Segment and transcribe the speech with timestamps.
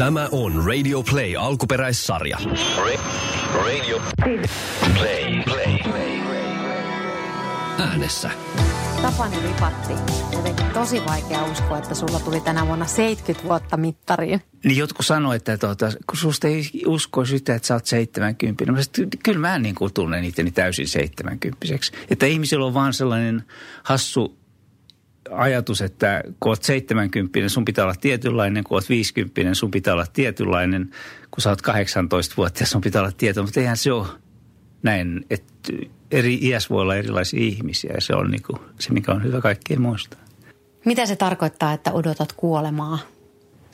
[0.00, 2.38] Tämä on Radio Play alkuperäissarja.
[3.54, 4.38] Radio Play.
[5.44, 5.80] Play.
[7.78, 8.30] Äänessä
[9.02, 9.92] Tapani Ripatti,
[10.32, 14.42] jotenkin tosi vaikea uskoa, että sulla tuli tänä vuonna 70 vuotta mittariin.
[14.64, 18.64] Niin jotkut sanoi, että tuota, kun susta ei usko sitä, että sä oot 70.
[18.66, 18.94] No, sit,
[19.24, 21.66] kyllä mä niin kuin tunnen itteni täysin 70
[22.10, 23.44] Että ihmisillä on vaan sellainen
[23.82, 24.39] hassu
[25.30, 30.06] ajatus, että kun oot 70, sun pitää olla tietynlainen, kun oot 50, sun pitää olla
[30.12, 30.90] tietynlainen,
[31.30, 34.06] kun sä oot 18 vuotta, sun pitää olla tietynlainen, mutta eihän se ole
[34.82, 35.72] näin, että
[36.10, 39.40] eri iäs voi olla erilaisia ihmisiä ja se on niin kuin se, mikä on hyvä
[39.40, 40.20] kaikkien muistaa.
[40.84, 42.98] Mitä se tarkoittaa, että odotat kuolemaa?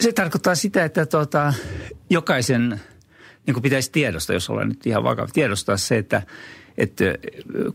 [0.00, 1.55] Se tarkoittaa sitä, että tuota,
[2.10, 2.81] jokaisen
[3.47, 6.22] niin kuin pitäisi tiedostaa, jos ollaan nyt ihan vakava, tiedostaa se, että,
[6.78, 7.05] että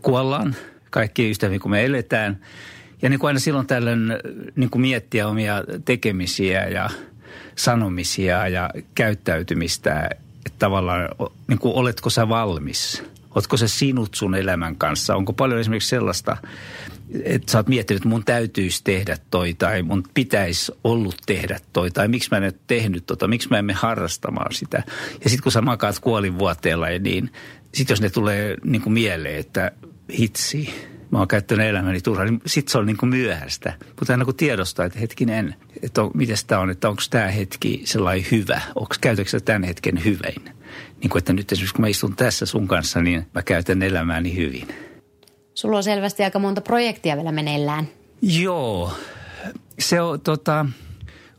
[0.02, 0.56] kuollaan
[0.90, 2.40] kaikki yhtä kuin me eletään.
[3.02, 4.12] Ja niin kuin aina silloin tällöin
[4.56, 6.90] niin kuin miettiä omia tekemisiä ja
[7.56, 10.08] sanomisia ja käyttäytymistä,
[10.46, 11.08] että tavallaan
[11.48, 13.02] niin kuin oletko sä valmis–
[13.34, 15.16] Oletko se sinut sun elämän kanssa?
[15.16, 16.36] Onko paljon esimerkiksi sellaista,
[17.24, 21.90] että sä oot miettinyt, että mun täytyisi tehdä toi tai mun pitäisi ollut tehdä toi
[21.90, 24.82] tai miksi mä en ole tehnyt tota, miksi mä emme harrastamaan sitä.
[25.24, 27.32] Ja sitten kun sä makaat kuolinvuoteella, niin
[27.74, 29.72] sitten jos ne tulee niin kuin mieleen, että
[30.18, 30.74] hitsi,
[31.12, 33.72] mä oon käyttänyt elämäni turhaan, niin sitten se on niin kuin myöhäistä.
[33.86, 37.82] Mutta aina kun tiedostaa, että hetkinen, että on, miten tämä on, että onko tämä hetki
[37.84, 40.42] sellainen hyvä, onko käytätkö tämän hetken hyvein
[41.02, 44.36] niin kuin, että nyt esimerkiksi kun mä istun tässä sun kanssa, niin mä käytän elämääni
[44.36, 44.68] hyvin.
[45.54, 47.88] Sulla on selvästi aika monta projektia vielä meneillään.
[48.22, 48.92] Joo.
[49.78, 50.66] Se on, tota,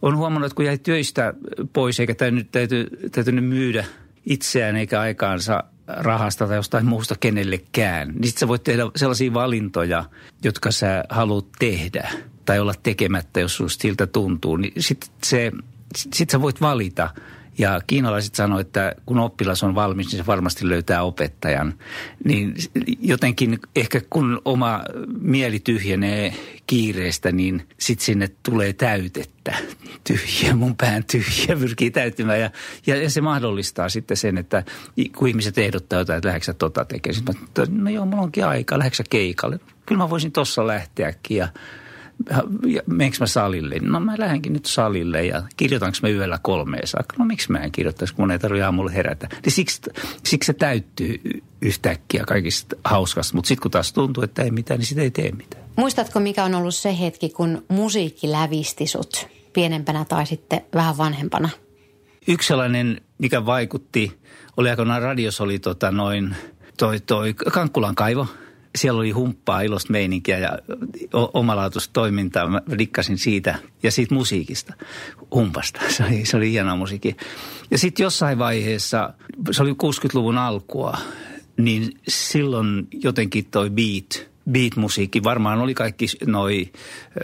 [0.01, 1.33] on huomannut, että kun jäi töistä
[1.73, 3.85] pois eikä täytynyt, täyty, täytynyt myydä
[4.25, 10.05] itseään eikä aikaansa rahasta tai jostain muusta kenellekään, niin sitten sä voit tehdä sellaisia valintoja,
[10.43, 12.11] jotka sä haluat tehdä
[12.45, 14.57] tai olla tekemättä, jos susta siltä tuntuu.
[14.57, 15.61] Niin sitten
[16.13, 17.09] sit sä voit valita–
[17.57, 21.73] ja kiinalaiset sanoivat, että kun oppilas on valmis, niin se varmasti löytää opettajan.
[22.25, 22.55] Niin
[22.99, 24.81] jotenkin ehkä kun oma
[25.19, 26.33] mieli tyhjenee
[26.67, 29.55] kiireestä, niin sitten sinne tulee täytettä.
[30.03, 32.39] Tyhjä, mun pään tyhjä pyrkii täyttymään.
[32.39, 32.49] Ja,
[32.87, 34.63] ja, se mahdollistaa sitten sen, että
[35.15, 37.15] kun ihmiset ehdottaa jotain, että lähdetkö tota tekemään.
[37.15, 39.59] Sitten no joo, mulla onkin aika, lähdetkö keikalle?
[39.85, 41.47] Kyllä mä voisin tuossa lähteäkin ja
[42.85, 43.75] menenkö mä salille?
[43.81, 47.15] No mä lähdenkin nyt salille ja kirjoitanko mä yöllä kolmeen saakka?
[47.19, 49.29] No miksi mä en kirjoittaisi, kun mun ei tarvitse aamulla herätä.
[49.45, 49.81] Niin siksi,
[50.23, 51.21] siksi se täyttyy
[51.61, 55.31] yhtäkkiä kaikista hauskasta, mutta sitten kun taas tuntuu, että ei mitään, niin sitä ei tee
[55.31, 55.63] mitään.
[55.75, 61.49] Muistatko, mikä on ollut se hetki, kun musiikki lävisti sut pienempänä tai sitten vähän vanhempana?
[62.27, 64.19] Yksi sellainen, mikä vaikutti,
[64.57, 66.35] oli aikoinaan radios oli tota noin,
[66.77, 68.27] toi, toi Kankkulan kaivo–
[68.75, 70.59] siellä oli humppaa, ilosta meininkiä ja
[71.13, 72.49] omalaatuista toimintaa.
[72.49, 74.73] Mä rikkasin siitä ja siitä musiikista,
[75.31, 75.79] humpasta.
[75.89, 77.15] Se oli, se oli hieno musiikki.
[77.71, 79.13] Ja sitten jossain vaiheessa,
[79.51, 80.97] se oli 60-luvun alkua,
[81.57, 86.71] niin silloin jotenkin toi beat, beat-musiikki, varmaan oli kaikki noi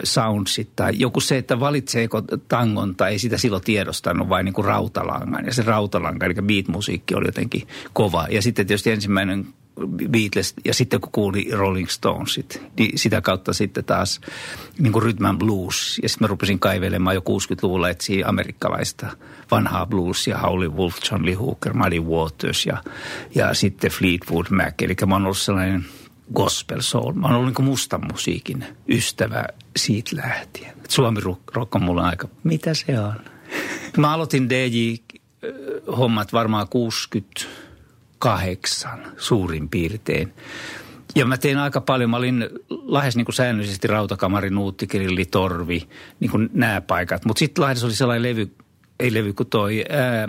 [0.03, 4.66] soundsit tai joku se, että valitseeko tangon tai ei sitä silloin tiedostanut, vain niin kuin
[4.66, 5.45] rautalangan.
[5.45, 8.27] Ja se rautalanka, eli beat-musiikki oli jotenkin kova.
[8.31, 9.47] Ja sitten tietysti ensimmäinen
[9.88, 14.22] Beatles ja sitten kun kuuli Rolling Stonesit, niin sitä kautta sitten taas
[14.79, 16.00] niin kuin rhythm and blues.
[16.03, 19.07] Ja sitten mä rupesin kaivelemaan jo 60-luvulla etsiä amerikkalaista
[19.51, 22.84] vanhaa bluesia, Howlin' Wolf, John Lee Hooker, Muddy Waters ja,
[23.35, 24.73] ja sitten Fleetwood Mac.
[24.81, 25.85] Eli mä oon ollut sellainen
[26.34, 27.13] gospel soul.
[27.13, 29.46] Mä oon ollut niin mustan musiikin ystävä
[29.78, 30.73] siitä lähtien.
[30.88, 31.19] Suomi
[31.53, 33.13] rock on mulla aika, mitä se on?
[33.97, 37.46] Mä aloitin DJ-hommat varmaan 60
[38.19, 40.34] kahdeksan suurin piirtein.
[41.16, 45.88] Ja mä tein aika paljon, mä olin lähes niin kuin säännöllisesti Rautakamari, Nuuttikirilli, Torvi,
[46.20, 47.26] niin kuin nämä paikat.
[47.26, 48.52] Mutta sitten Lahdessa oli sellainen levy,
[48.99, 50.28] ei levy kuin toi, ää,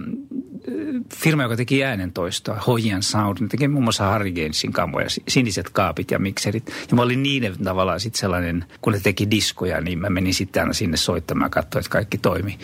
[1.14, 3.36] firma, joka teki äänentoistoa, Hoijan Sound.
[3.40, 6.72] Ne teki muun muassa Harry Gainsin kamoja, siniset kaapit ja mikserit.
[6.90, 10.62] Ja mä olin niiden tavallaan sitten sellainen, kun ne teki diskoja, niin mä menin sitten
[10.62, 12.58] aina sinne soittamaan ja katsoin, että kaikki toimi.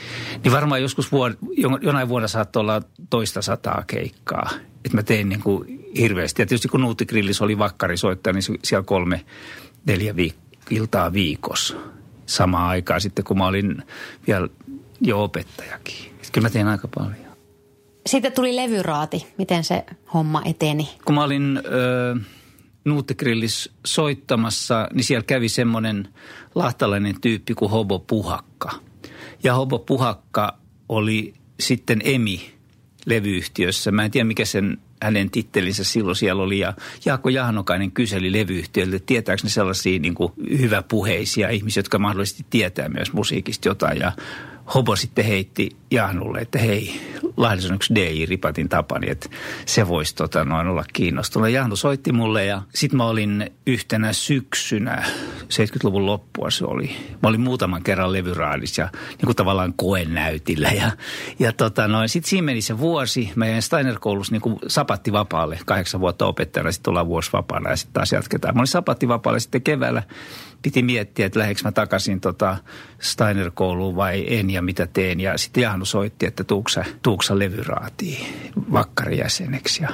[0.44, 4.50] Niin varmaan joskus vuod- jonain vuonna saattoi olla toista sataa keikkaa
[4.87, 6.43] että mä tein niin kuin hirveästi.
[6.43, 9.25] Ja tietysti kun Nuutti Grillis oli vakkari soittaa, niin siellä kolme,
[9.87, 11.76] neljä viik- iltaa viikossa
[12.26, 13.82] samaan aikaan sitten, kun mä olin
[14.26, 14.49] vielä
[15.01, 16.07] jo opettajakin.
[16.07, 17.27] Että kyllä mä tein aika paljon.
[18.07, 19.27] Sitten tuli levyraati.
[19.39, 19.85] Miten se
[20.15, 20.89] homma eteni?
[21.05, 22.17] Kun mä olin ö,
[22.85, 26.09] Nuuttikrillis soittamassa, niin siellä kävi semmoinen
[26.55, 28.71] lahtalainen tyyppi kuin Hobo Puhakka.
[29.43, 30.59] Ja Hobo Puhakka
[30.89, 32.51] oli sitten Emi
[33.07, 33.91] levyyhtiössä.
[33.91, 36.59] Mä en tiedä, mikä sen hänen tittelinsä silloin siellä oli.
[36.59, 42.47] Ja Jaakko Jahnokainen kyseli levyyhtiölle, että tietääkö ne sellaisia niin kuin hyväpuheisia ihmisiä, jotka mahdollisesti
[42.51, 43.99] tietää myös musiikista jotain.
[43.99, 44.13] Ja
[44.75, 47.01] Hobo sitten heitti Jahnulle, että hei,
[47.37, 49.29] Lahdessa on yksi DJ-ripatin Tapani, että
[49.67, 51.51] se voisi tota, noin olla kiinnostunut.
[51.51, 55.05] Jahnu soitti mulle ja sitten mä olin yhtenä syksynä,
[55.43, 56.97] 70-luvun loppua se oli.
[57.23, 60.69] Mä olin muutaman kerran levyraadissa ja niin kuin tavallaan koenäytillä.
[60.69, 60.91] Ja,
[61.39, 63.33] ja tota, sitten siinä meni se vuosi.
[63.35, 67.95] Mä jäin Steiner-koulussa niin kuin sapattivapaalle, kahdeksan vuotta opettajana, sitten ollaan vuosi vapaana ja sitten
[67.95, 68.55] taas jatketaan.
[68.55, 70.03] Mä olin sapattivapaalle sitten keväällä
[70.62, 72.56] piti miettiä, että lähdekö mä takaisin tota
[73.00, 75.20] Steiner-kouluun vai en ja mitä teen.
[75.20, 78.26] Ja sitten Jahnu soitti, että tuuksa, tuuksa levyraatiin
[78.73, 79.88] vakkarijäseneksi ja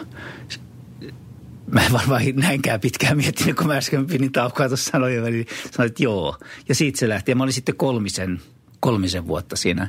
[1.73, 5.88] mä en varmaan näinkään pitkään miettinyt, kun mä äsken pinin taukoa tuossa sanoin, niin sanoin,
[5.88, 6.37] että joo.
[6.69, 7.31] Ja siitä se lähti.
[7.31, 8.41] Ja mä olin sitten kolmisen,
[8.81, 9.88] kolmisen vuotta siinä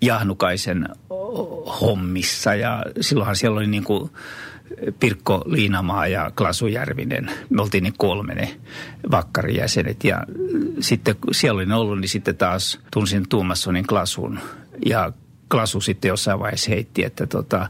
[0.00, 0.88] Jahnukaisen
[1.80, 4.10] hommissa ja silloinhan siellä oli niin kuin
[5.00, 7.30] Pirkko Liinamaa ja Klasu Järvinen.
[7.50, 8.56] Me oltiin ne kolme ne
[9.10, 10.24] vakkarijäsenet ja
[10.80, 14.40] sitten siellä olin ollut, niin sitten taas tunsin Tuumassonin Klasun
[14.86, 15.12] ja
[15.50, 17.68] Klasu sitten jossain vaiheessa heitti, että tota,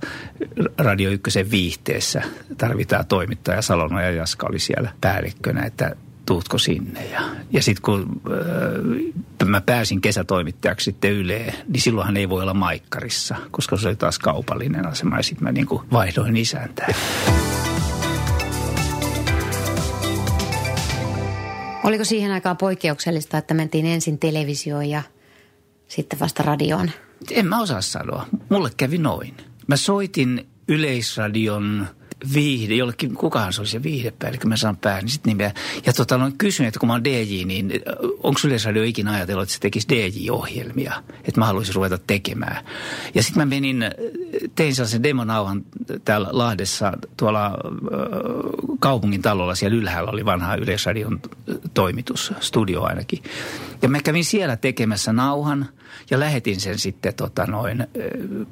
[0.78, 2.22] Radio Ykkösen viihteessä
[2.58, 3.62] tarvitaan toimittaja.
[3.62, 5.96] Salono ja Jaska oli siellä päällikkönä, että
[6.26, 7.06] tuutko sinne.
[7.06, 8.20] Ja, ja sitten kun
[9.42, 13.96] äh, mä pääsin kesätoimittajaksi sitten Yleen, niin silloinhan ei voi olla maikkarissa, koska se oli
[13.96, 15.16] taas kaupallinen asema.
[15.16, 16.94] Ja sitten mä niin kuin vaihdoin isäntää.
[21.84, 25.02] Oliko siihen aikaan poikkeuksellista, että mentiin ensin televisioon ja
[25.88, 26.90] sitten vasta radioon?
[27.30, 28.26] En mä osaa sanoa.
[28.48, 29.34] Mulle kävi noin.
[29.66, 31.86] Mä soitin Yleisradion
[32.34, 35.52] viihde, jollekin, kukahan se oli se viihdepäällikkö, mä saan päähän, niin sitten nimeä.
[35.86, 37.72] Ja tota, noin kysyin, että kun mä oon DJ, niin
[38.22, 40.92] onko Yleisradio ikinä ajatellut, että se tekisi DJ-ohjelmia,
[41.24, 42.64] että mä haluaisin ruveta tekemään.
[43.14, 43.84] Ja sitten mä menin,
[44.54, 45.62] tein sellaisen demonauhan
[46.04, 47.52] täällä Lahdessa, tuolla äh,
[48.78, 51.20] kaupungin talolla, siellä ylhäällä oli vanha Yleisradion
[51.74, 53.22] toimitus, studio ainakin.
[53.82, 55.68] Ja mä kävin siellä tekemässä nauhan
[56.10, 57.86] ja lähetin sen sitten tota noin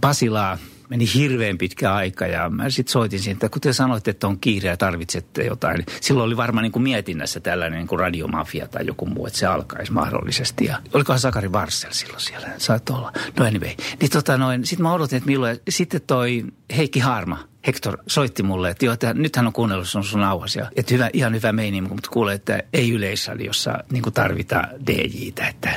[0.01, 0.59] Pasilaan
[0.93, 4.39] meni hirveän pitkä aika ja mä sitten soitin siihen, että kun te sanoitte, että on
[4.39, 8.69] kiire ja tarvitsette jotain, niin silloin oli varmaan niin kuin mietinnässä tällainen niin kuin radiomafia
[8.69, 10.65] tai joku muu, että se alkaisi mahdollisesti.
[10.65, 13.12] Ja olikohan Sakari Varsel silloin siellä, saat olla.
[13.39, 16.44] No anyway, niin tota noin, sitten mä odotin, että milloin, sitten toi
[16.77, 20.21] Heikki Harma, Hector soitti mulle, että joo, että nyt hän on kuunnellut sun, sun.
[20.56, 25.71] Ja, että hyvä, ihan hyvä meini, mutta kuulee, että ei yleisradiossa niin tarvita DJtä, että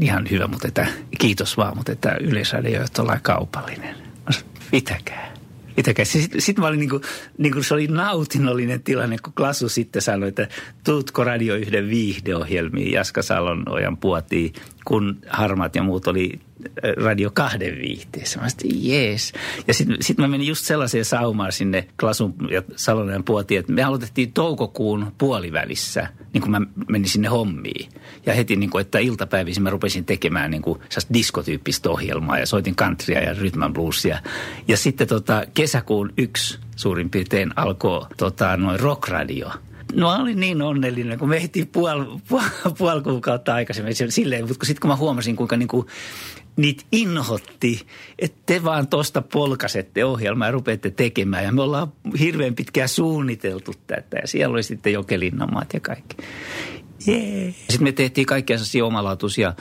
[0.00, 0.86] ihan hyvä, mutta että
[1.18, 4.07] kiitos vaan, mutta että yleisradio ei ole kaupallinen
[4.72, 5.38] mitäkään.
[5.76, 6.06] Mitäkään.
[6.06, 7.02] Sitten sit mä olin niin kuin,
[7.38, 10.48] niin kuin se oli nautinnollinen tilanne, kun Klasu sitten sanoi, että
[10.84, 14.52] tuutko Radio yhden viihdeohjelmiin Jaska Salonojan puotiin,
[14.84, 16.40] kun Harmat ja muut oli
[16.96, 18.40] Radio kahden viihteessä.
[18.40, 19.32] Mä sanoin, jees.
[19.66, 23.82] Ja sitten sit mä menin just sellaiseen saumaan sinne Klasun ja Salonen puotiin, että me
[23.82, 27.88] aloitettiin toukokuun puolivälissä, niin kuin mä menin sinne hommiin.
[28.26, 30.80] Ja heti, niin kuin, että iltapäivisin mä rupesin tekemään niin kuin
[31.14, 34.18] diskotyyppistä ohjelmaa ja soitin countrya ja rhythm bluesia.
[34.68, 39.50] Ja sitten tota, kesäkuun yksi suurin piirtein alkoi tota, noin rockradio–
[39.94, 42.42] No olin niin onnellinen, kun me ehtiin puoli puol,
[42.78, 45.86] puol kuukautta aikaisemmin silleen, mutta sitten kun mä huomasin, kuinka niin kuin
[46.58, 47.86] niitä inhotti,
[48.18, 51.44] että te vaan tuosta polkasette ohjelmaa ja rupeatte tekemään.
[51.44, 56.16] Ja me ollaan hirveän pitkään suunniteltu tätä ja siellä oli sitten Jokelinnamaat ja kaikki.
[57.08, 57.54] Yeah.
[57.54, 59.54] Sitten me tehtiin kaikkia sellaisia omalaatuisia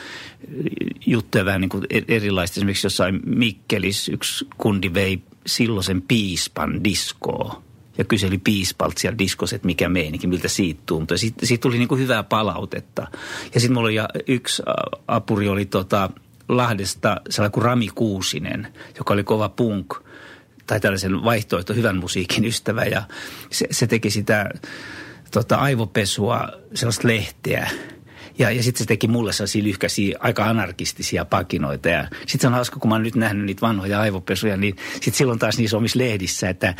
[1.06, 2.60] juttuja vähän niin kuin e- erilaista.
[2.60, 7.62] Esimerkiksi jossain Mikkelis yksi kundi vei silloisen piispan diskoa
[7.98, 11.18] ja kyseli piispalta siellä diskos, että mikä meininki, miltä siitä tuntui.
[11.18, 13.08] Siitä, siitä tuli niin kuin hyvää palautetta.
[13.54, 14.64] Ja sitten mulla oli yksi
[15.08, 16.10] apuri oli tota,
[16.50, 19.94] Lahdesta sellainen kuin Rami Kuusinen, joka oli kova punk
[20.68, 23.04] tai tällaisen vaihtoehto hyvän musiikin ystävä ja
[23.52, 24.50] se, se teki sitä
[25.32, 27.70] tota, aivopesua, sellaista lehteä.
[28.40, 31.90] Ja, ja sitten se teki mulle sellaisia lyhkäisiä, aika anarkistisia pakinoita.
[31.90, 35.14] Ja sitten se on hauska, kun mä oon nyt nähnyt niitä vanhoja aivopesuja, niin sitten
[35.14, 36.76] silloin taas niissä omissa lehdissä, että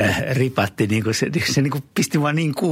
[0.00, 2.62] äh, ripatti, niin kuin se, se niin kuin pisti vaan niin 6-0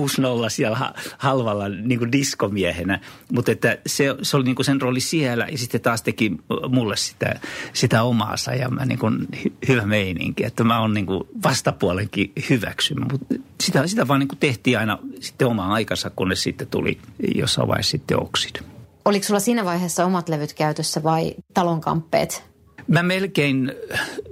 [0.48, 3.00] siellä ha, halvalla niin kuin diskomiehenä.
[3.32, 6.32] Mutta että se, se oli niin kuin sen rooli siellä ja sitten taas teki
[6.68, 7.40] mulle sitä,
[7.72, 9.28] sitä omaansa ja mä niin kuin
[9.68, 13.06] hyvä meininki, että mä oon niin kuin vastapuolenkin hyväksymä.
[13.12, 16.98] Mutta sitä, sitä vaan niin kuin tehtiin aina sitten omaa aikansa, kunnes sitten tuli
[17.34, 18.56] jossain vaiheessa sitten oksid.
[19.04, 22.44] Oliko sulla siinä vaiheessa omat levyt käytössä vai talonkamppeet?
[22.88, 23.72] Mä melkein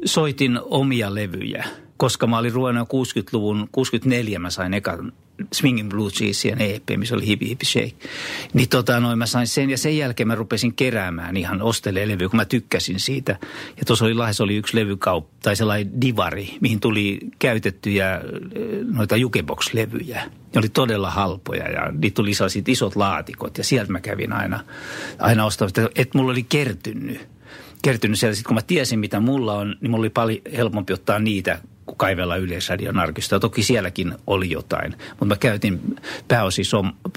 [0.04, 1.64] soitin omia levyjä,
[1.96, 5.12] koska mä olin ruvennut 60-luvun, 64 mä sain ekan
[5.52, 8.08] Swinging Blue Cheesien EP, missä oli Hippie Hippie Shake.
[8.54, 12.28] Niin tota noin mä sain sen ja sen jälkeen mä rupesin keräämään ihan ostelee levyä,
[12.28, 13.36] kun mä tykkäsin siitä.
[13.76, 18.20] Ja tuossa oli Lahes oli yksi levykauppa tai sellainen divari, mihin tuli käytettyjä
[18.92, 20.22] noita jukebox-levyjä.
[20.54, 22.30] Ne oli todella halpoja ja niitä tuli
[22.66, 24.64] isot laatikot ja sieltä mä kävin aina,
[25.18, 27.30] aina ostamassa, että mulla oli kertynyt
[27.82, 28.34] kertynyt siellä.
[28.34, 31.58] Sitten kun mä tiesin, mitä mulla on, niin mulla oli paljon helpompi ottaa niitä
[31.96, 33.40] kaivella Yleisradion arkistoa.
[33.40, 35.96] Toki sielläkin oli jotain, mutta mä käytin
[36.28, 36.64] pääosin,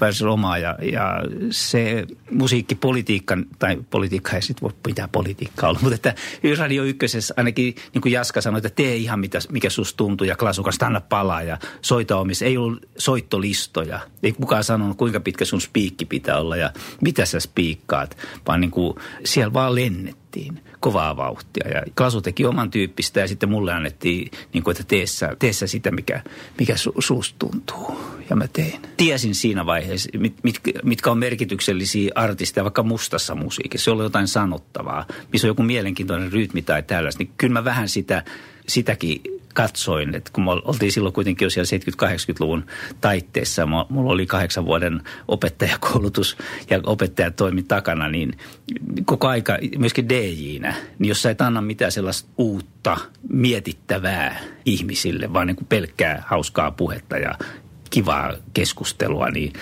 [0.00, 5.94] pääosin omaa ja, ja se musiikkipolitiikka, tai politiikka ei sitten voi pitää politiikkaa olla, mutta
[5.94, 6.14] että
[6.58, 10.36] Radio Ykkösessä ainakin niin kuin Jaska sanoi, että tee ihan mitä, mikä susta tuntuu ja
[10.36, 12.44] Klasukas, anna palaa ja soita omissa.
[12.44, 14.00] Ei ollut soittolistoja.
[14.22, 18.16] Ei kukaan sanonut, kuinka pitkä sun spiikki pitää olla ja mitä sä spiikkaat,
[18.48, 21.68] vaan niin kuin siellä vaan lennettiin kovaa vauhtia.
[21.68, 25.90] Ja Klasu teki oman tyyppistä ja sitten mulle annettiin, niin kuin, että teessä, teessä sitä,
[25.90, 26.22] mikä,
[26.58, 28.00] mikä su, susta tuntuu.
[28.30, 28.80] Ja mä tein.
[28.96, 33.84] Tiesin siinä vaiheessa, mit, mit, mitkä on merkityksellisiä artisteja vaikka mustassa musiikissa.
[33.84, 37.22] Se oli jotain sanottavaa, missä on joku mielenkiintoinen rytmi tai tällaista.
[37.22, 38.24] Niin kyllä mä vähän sitä,
[38.68, 39.20] sitäkin
[39.54, 42.66] katsoin, että kun me oltiin silloin kuitenkin jo siellä 70-80-luvun
[43.00, 46.36] taitteessa, mulla oli kahdeksan vuoden opettajakoulutus
[46.70, 48.38] ja opettaja toimi takana, niin
[49.04, 52.96] koko aika myöskin DJ-nä, niin jos sä et anna mitään sellaista uutta,
[53.28, 57.38] mietittävää ihmisille, vaan niin kuin pelkkää hauskaa puhetta ja
[57.90, 59.52] kivaa keskustelua, niin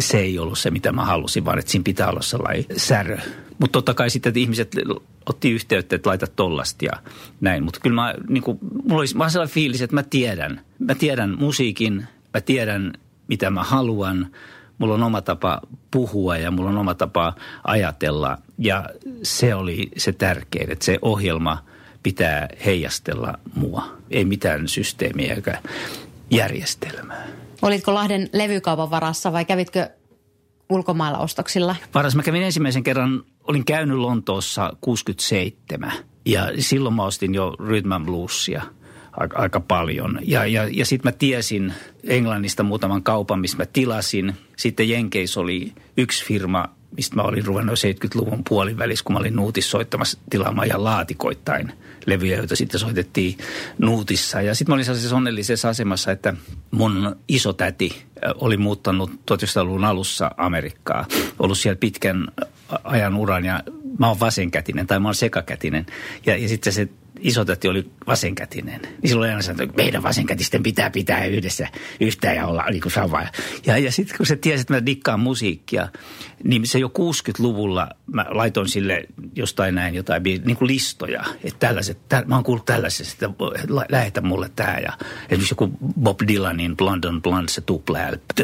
[0.00, 3.18] se ei ollut se, mitä mä halusin, vaan että siinä pitää olla sellainen särö.
[3.58, 4.76] Mutta totta kai sitten, että ihmiset
[5.26, 6.92] otti yhteyttä, että laita tollasta ja
[7.40, 7.64] näin.
[7.64, 10.60] Mutta kyllä mä, niin kuin, mulla olisi vaan sellainen fiilis, että mä tiedän.
[10.78, 12.92] Mä tiedän musiikin, mä tiedän
[13.28, 14.26] mitä mä haluan.
[14.78, 15.60] Mulla on oma tapa
[15.90, 17.34] puhua ja mulla on oma tapa
[17.64, 18.38] ajatella.
[18.58, 18.84] Ja
[19.22, 21.64] se oli se tärkein, että se ohjelma
[22.02, 23.84] pitää heijastella mua.
[24.10, 25.62] Ei mitään systeemiä eikä
[26.30, 27.26] järjestelmää.
[27.62, 29.90] Olitko Lahden levykaupan varassa vai kävitkö
[30.70, 31.76] ulkomailla ostoksilla?
[31.92, 35.92] Paras mä kävin ensimmäisen kerran, olin käynyt Lontoossa 67
[36.24, 38.62] ja silloin mä ostin jo rhythm bluesia
[39.12, 40.18] aika, aika paljon.
[40.22, 41.72] Ja, ja, ja sitten mä tiesin
[42.04, 44.34] Englannista muutaman kaupan, missä mä tilasin.
[44.56, 46.64] Sitten Jenkeis oli yksi firma,
[46.96, 51.72] mistä mä olin ruvennut 70-luvun puolivälissä, kun mä olin nuutissa soittamassa tilaamaan ihan laatikoittain
[52.06, 53.38] levyjä, joita sitten soitettiin
[53.78, 54.40] nuutissa.
[54.40, 56.34] Ja sitten mä olin sellaisessa onnellisessa asemassa, että
[56.70, 58.04] mun isotäti
[58.34, 61.06] oli muuttanut 1900-luvun alussa Amerikkaa,
[61.38, 62.28] ollut siellä pitkän
[62.84, 63.62] ajan uran ja
[63.98, 65.86] mä oon vasenkätinen tai mä oon sekakätinen.
[66.26, 66.88] Ja, ja sitten se
[67.20, 68.80] isotäti oli vasenkätinen.
[68.82, 71.68] Niin silloin aina sanoi, että meidän vasenkätisten pitää pitää yhdessä
[72.00, 73.26] yhtään ja olla niin kuin sama.
[73.66, 75.88] Ja, ja sitten kun se tiesi, että mä dikkaan musiikkia,
[76.44, 81.24] niin se jo 60-luvulla mä laitoin sille jostain näin jotain niin kuin listoja.
[81.44, 84.78] Että tällaiset, tä, mä oon kuullut tällaisesta, että lähetä mulle tämä.
[84.78, 85.68] Ja esimerkiksi joku
[86.00, 87.98] Bob Dylanin Blonde on Blonde, se tupla.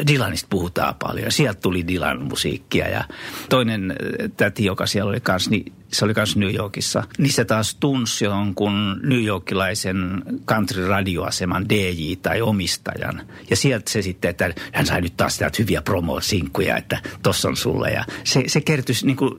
[0.07, 1.31] Dylanista puhutaan paljon.
[1.31, 2.87] Sieltä tuli Dylan musiikkia.
[2.87, 3.03] Ja
[3.49, 3.95] toinen
[4.37, 8.25] täti, joka siellä oli kanssa, niin se oli myös New Yorkissa, niin se taas tunsi
[8.25, 13.21] jonkun New Yorkilaisen country-radioaseman DJ tai omistajan.
[13.49, 17.57] Ja sieltä se sitten, että hän sai nyt taas täältä hyviä promo-sinkkuja, että tossa on
[17.57, 17.91] sulle.
[17.91, 19.31] Ja se, se kertyi niin kuin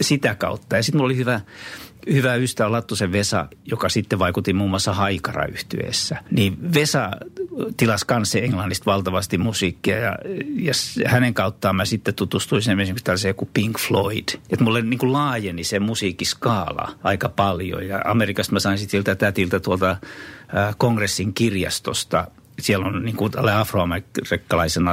[0.00, 0.76] sitä kautta.
[0.76, 1.40] Ja sitten mulla oli hyvä
[2.12, 7.10] hyvä ystävä Lattusen Vesa, joka sitten vaikutti muun muassa haikara yhtyeessä Niin Vesa
[7.76, 10.18] tilasi kanssa Englannista valtavasti musiikkia ja,
[10.56, 10.72] ja
[11.06, 14.28] hänen kauttaan mä sitten tutustuin esimerkiksi tällaiseen kuin Pink Floyd.
[14.50, 19.60] Että mulle niin kuin laajeni se musiikkiskaala aika paljon ja Amerikasta mä sain sitten tätiltä
[19.60, 19.96] tuolta
[20.78, 22.26] kongressin kirjastosta–
[22.60, 24.84] siellä on niin kuin afroamerikkalaisen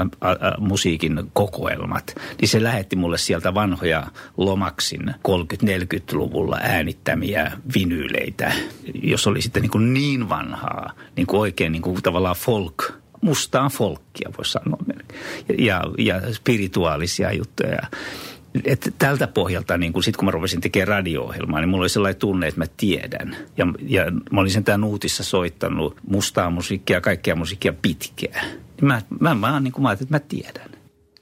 [0.58, 8.54] musiikin kokoelmat, niin se lähetti mulle sieltä vanhoja Lomaksin 30-40-luvulla äänittämiä vinyyleitä,
[9.04, 13.70] jos oli sitten niin, kuin niin vanhaa, niin kuin oikein niin kuin tavallaan folk, mustaa
[13.70, 14.78] folkkia voisi sanoa,
[15.58, 17.82] ja, ja spirituaalisia juttuja
[18.66, 22.20] että tältä pohjalta, niin kun, sit kun mä rupesin tekemään radio-ohjelmaa, niin mulla oli sellainen
[22.20, 23.36] tunne, että mä tiedän.
[23.58, 28.46] Ja, ja mä olin sen tämän uutissa soittanut mustaa musiikkia ja kaikkea musiikkia pitkään.
[28.46, 30.72] Niin mä, mä, mä, niin mä ajattelin, että mä tiedän.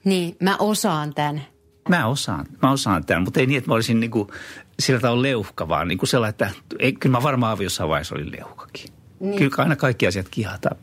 [0.04, 1.42] Niin, mä osaan tämän.
[1.88, 4.28] Mä osaan, mä osaan tämän, mutta ei niin, että mä olisin niin kuin,
[4.78, 8.32] sillä tavalla leuhka, vaan niin kuin sellainen, että ei, kyllä mä varmaan jossain vaiheessa olin
[8.32, 8.99] leuhkakin.
[9.20, 9.36] Niin.
[9.36, 10.76] Kyllä aina kaikki asiat kihataan.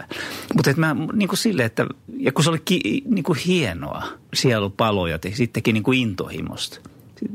[0.56, 1.86] Mutta mä niin kuin sille, että
[2.17, 6.79] ja kun se oli ki, niin kuin hienoa, sielupaloja, sittenkin niin kuin intohimosta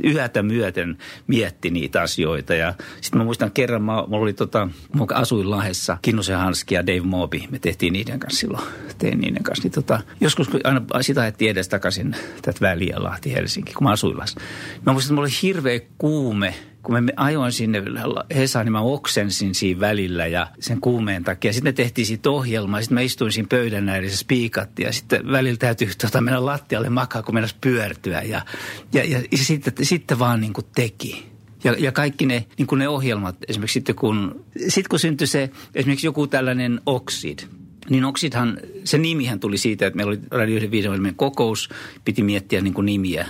[0.02, 2.54] yhätä myöten mietti niitä asioita.
[2.54, 6.87] Ja sitten mä muistan kerran, mä, mulla oli tota, mä asuin Lahdessa, Kinnusen Hanski ja
[6.87, 8.64] Dave Moby, me tehtiin niiden kanssa silloin,
[8.99, 9.62] tein niiden kanssa.
[9.62, 13.90] Niin tota, joskus kun aina sitä ajettiin edes takaisin tätä väliä Lahti Helsinki, kun mä
[13.90, 14.40] asuin Lahdessa.
[14.87, 17.82] Mä muistan, että mulla oli hirveä kuume kun me ajoin sinne
[18.34, 21.52] Hesaan, niin mä oksensin siinä välillä ja sen kuumeen takia.
[21.52, 25.56] Sitten me tehtiin siitä ohjelmaa, sitten mä istuin siinä pöydän ääressä, spiikattiin ja sitten välillä
[25.56, 28.42] täytyy tuota, mennä lattialle makaa, kun mennä pyörtyä ja,
[28.92, 31.32] ja, ja, ja sitten, sitten vaan niin kuin teki.
[31.64, 35.50] Ja, ja kaikki ne, niin kuin ne ohjelmat, esimerkiksi sitten kun, sit kun syntyi se,
[35.74, 37.38] esimerkiksi joku tällainen Oxid,
[37.90, 40.68] niin Oxidhan, se nimihän tuli siitä, että meillä oli Radio 1
[41.16, 41.68] kokous,
[42.04, 43.26] piti miettiä niin kuin nimiä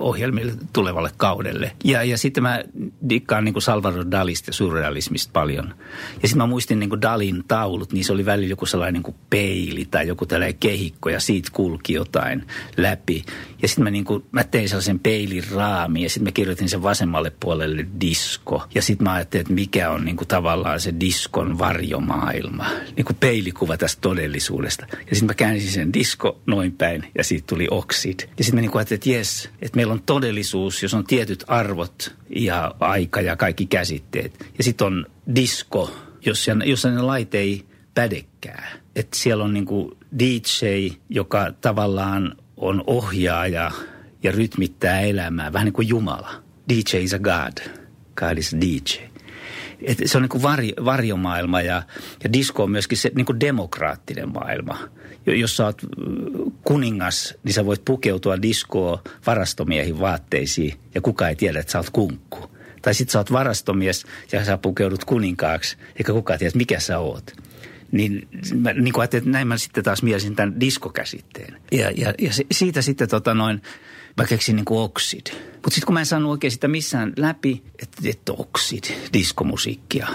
[0.00, 1.72] ohjelmille tulevalle kaudelle.
[1.84, 2.64] Ja, ja sitten mä
[3.08, 5.74] dikkaan niin kuin Salvador Dalista surrealismista paljon.
[6.22, 9.02] Ja sitten mä muistin niin kuin Dalin taulut, niin se oli välillä joku sellainen niin
[9.02, 12.46] kuin peili tai joku tällainen kehikko ja siitä kulki jotain
[12.76, 13.24] läpi.
[13.62, 16.82] Ja sitten mä, niin kuin, mä tein sellaisen peilin raami ja sitten mä kirjoitin sen
[16.82, 18.66] vasemmalle puolelle disko.
[18.74, 22.66] Ja sitten mä ajattelin, että mikä on niin kuin tavallaan se diskon varjomaailma.
[22.96, 24.86] Niin kuin peilikuva tästä todellisuudesta.
[24.90, 28.20] Ja sitten mä käänsin sen disko noin päin ja siitä tuli Oxid.
[28.38, 31.44] Ja sitten mä niin kuin ajattelin, että jes, että meillä on todellisuus, jos on tietyt
[31.46, 34.46] arvot ja aika ja kaikki käsitteet.
[34.58, 35.96] Ja sitten on disko,
[36.26, 38.72] jos, jos ne laite ei pädekää.
[38.96, 43.70] Että siellä on niinku DJ, joka tavallaan on ohjaaja
[44.22, 46.42] ja rytmittää elämää, vähän niin kuin Jumala.
[46.68, 47.72] DJ is a God.
[48.14, 49.15] God is a DJ.
[49.82, 51.82] Et se on niin kuin varjo, varjomaailma ja,
[52.24, 54.78] ja disco on myöskin se niin kuin demokraattinen maailma.
[55.26, 55.82] Jos sä oot
[56.64, 61.90] kuningas, niin sä voit pukeutua diskoa varastomiehin vaatteisiin ja kukaan ei tiedä, että sä oot
[61.90, 62.56] kunkku.
[62.82, 67.36] Tai sit sä oot varastomies ja sä pukeudut kuninkaaksi, eikä kukaan tiedä, mikä sä oot.
[67.92, 71.60] Niin mä niin kuin ajattelin, että näin mä sitten taas mielisin tämän diskokäsitteen.
[71.72, 73.62] Ja, ja, ja siitä sitten tota noin,
[74.16, 75.26] mä keksin niin kuin Oxid.
[75.52, 80.08] Mutta sitten kun mä en saanut oikein sitä missään läpi, että, että Oxid, diskomusiikkia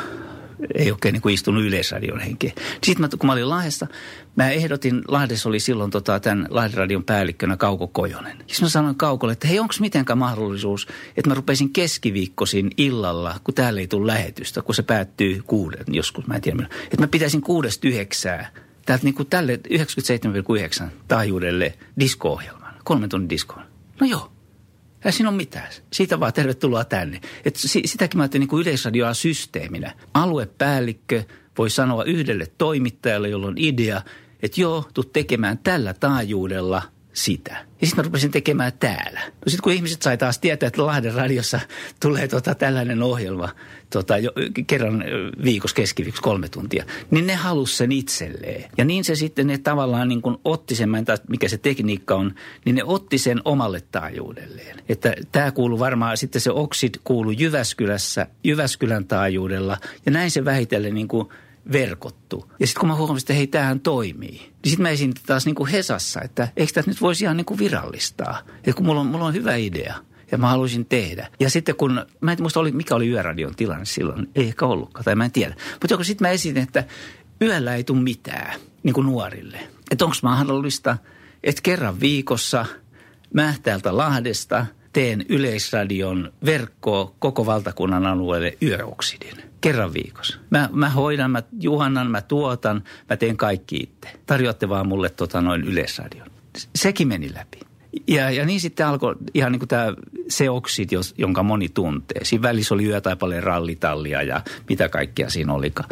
[0.75, 2.51] ei oikein niin kuin istunut Yleisradion henkeä.
[2.83, 3.87] Sitten mä, kun mä olin Lahdessa,
[4.35, 8.37] mä ehdotin, Lahdessa oli silloin tota, tämän Lahden radion päällikkönä Kauko Kojonen.
[8.37, 13.53] Sitten mä sanoin Kaukolle, että hei, onko mitenkään mahdollisuus, että mä rupesin keskiviikkoisin illalla, kun
[13.53, 17.41] täällä ei tule lähetystä, kun se päättyy kuuden, joskus, mä en tiedä, että mä pitäisin
[17.41, 18.51] kuudesta yhdeksää
[18.85, 19.59] täältä niin kuin tälle
[20.83, 23.70] 97,9 taajuudelle disko-ohjelman, kolmen tunnin diskoon.
[24.01, 24.31] No joo,
[25.05, 25.67] ei siinä ole mitään.
[25.93, 27.21] Siitä vaan tervetuloa tänne.
[27.45, 29.93] Et sitäkin mä ajattelin niin yleisradioa systeeminä.
[30.13, 31.23] Aluepäällikkö
[31.57, 34.01] voi sanoa yhdelle toimittajalle, jolla on idea,
[34.43, 36.81] että joo, tuu tekemään tällä taajuudella–
[37.13, 37.65] sitä.
[37.81, 39.19] Ja sitten mä rupesin tekemään täällä.
[39.19, 41.59] No sitten kun ihmiset sai taas tietää, että Lahden radiossa
[42.01, 43.49] tulee tota tällainen ohjelma
[43.89, 44.31] tota, jo,
[44.67, 45.03] kerran
[45.43, 48.71] viikossa keskiviikossa kolme tuntia, niin ne halusi sen itselleen.
[48.77, 51.57] Ja niin se sitten ne tavallaan niin kuin otti sen, mä en taas, mikä se
[51.57, 54.77] tekniikka on, niin ne otti sen omalle taajuudelleen.
[54.89, 59.77] Että tämä kuuluu varmaan, sitten se Oksid kuuluu Jyväskylässä, Jyväskylän taajuudella.
[60.05, 61.27] Ja näin se vähitellen niin kuin–
[61.71, 62.51] verkottu.
[62.59, 65.55] Ja sitten kun mä huomasin, että hei, tämähän toimii, niin sitten mä esitin taas niin
[65.55, 68.41] kuin Hesassa, että eikö tätä nyt voisi ihan niin kuin virallistaa.
[68.55, 69.95] Että kun mulla on, mulla on hyvä idea
[70.31, 71.27] ja mä haluaisin tehdä.
[71.39, 75.05] Ja sitten kun, mä en muista oli, mikä oli Yöradion tilanne silloin, ei ehkä ollutkaan,
[75.05, 75.55] tai mä en tiedä.
[75.71, 76.83] Mutta joko sitten mä esitin, että
[77.41, 79.59] yöllä ei tule mitään niin kuin nuorille.
[79.91, 80.97] Että onko mahdollista,
[81.43, 82.65] että kerran viikossa
[83.33, 90.37] mä täältä Lahdesta teen Yleisradion verkkoa koko valtakunnan alueelle yöoksidin kerran viikossa.
[90.49, 94.19] Mä, mä hoidan, mä juhannan, mä tuotan, mä teen kaikki itse.
[94.25, 96.27] Tarjoatte vaan mulle tota noin yleisradion.
[96.75, 97.59] Sekin meni läpi.
[98.07, 99.93] Ja, ja niin sitten alkoi ihan niin kuin tämä
[100.27, 102.25] se oksid, jonka moni tuntee.
[102.25, 105.89] Siinä välissä oli paljon rallitallia ja mitä kaikkea siinä olikaan.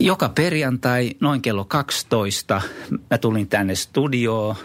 [0.00, 2.62] Joka perjantai noin kello 12
[3.10, 4.56] mä tulin tänne studioon.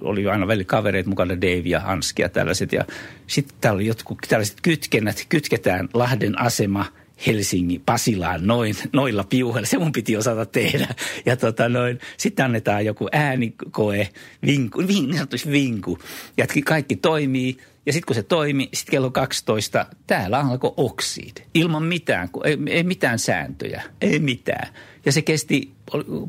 [0.00, 2.72] Oli aina välillä kavereita mukana, Dave ja Hanski ja tällaiset.
[2.72, 2.84] Ja
[3.26, 5.26] sitten täällä oli jotkut tällaiset kytkennät.
[5.28, 6.84] Kytketään Lahden asema–
[7.26, 9.66] Helsingin Pasilaan noin, noilla piuhoilla.
[9.66, 10.88] Se mun piti osata tehdä.
[11.26, 14.08] Ja tota noin, sitten annetaan joku äänikoe,
[14.46, 15.98] vinku, vin, niin vinku.
[16.36, 17.56] Ja kaikki toimii.
[17.86, 21.36] Ja sitten kun se toimi, sitten kello 12, täällä alkoi oksid.
[21.54, 24.68] Ilman mitään, ei, ei mitään sääntöjä, ei mitään.
[25.04, 25.72] Ja se kesti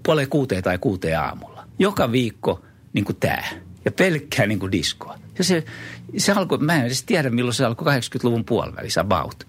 [0.04, 1.68] puoleen kuuteen tai kuuteen aamulla.
[1.80, 3.44] Joka viikko niin kuin tämä.
[3.86, 5.20] Ja pelkkää niin kuin diskoa.
[5.38, 5.64] Ja se,
[6.18, 9.48] se alkoi, mä en edes tiedä milloin se alkoi 80-luvun puolivälissä about.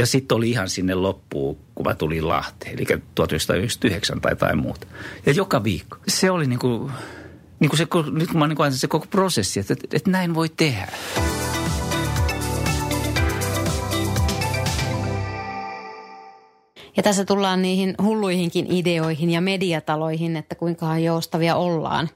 [0.00, 2.84] Ja sitten oli ihan sinne loppuun, kun mä tulin Lahteen, eli
[3.14, 4.86] 1999 tai jotain muuta.
[5.26, 5.96] Ja joka viikko.
[6.08, 6.92] Se oli niin kuin,
[7.60, 10.48] niin kuin se, nyt kun mä niin se koko prosessi, että, että, että näin voi
[10.48, 10.88] tehdä.
[16.96, 22.08] Ja tässä tullaan niihin hulluihinkin ideoihin ja mediataloihin, että kuinka joustavia ollaan.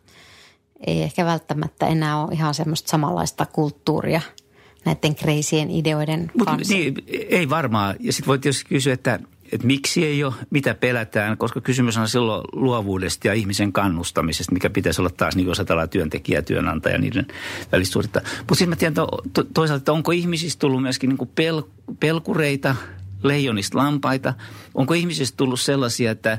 [0.86, 4.20] Ei ehkä välttämättä enää ole ihan semmoista samanlaista kulttuuria–
[4.84, 6.74] näiden kreisien ideoiden Mut, kanssa.
[6.74, 7.96] Niin, ei varmaan.
[8.00, 9.20] Ja sitten voit jos kysyä, että
[9.52, 14.70] että miksi ei ole, mitä pelätään, koska kysymys on silloin luovuudesta ja ihmisen kannustamisesta, mikä
[14.70, 17.26] pitäisi olla taas niin kuin tällä työntekijä ja työnantaja niiden
[17.72, 18.20] välistä suhdetta.
[18.38, 21.62] Mutta sitten mä tiedän to, to, toisaalta, että onko ihmisistä tullut myöskin niin pel,
[22.00, 22.76] pelkureita,
[23.22, 24.34] leijonista lampaita.
[24.74, 26.38] Onko ihmisistä tullut sellaisia, että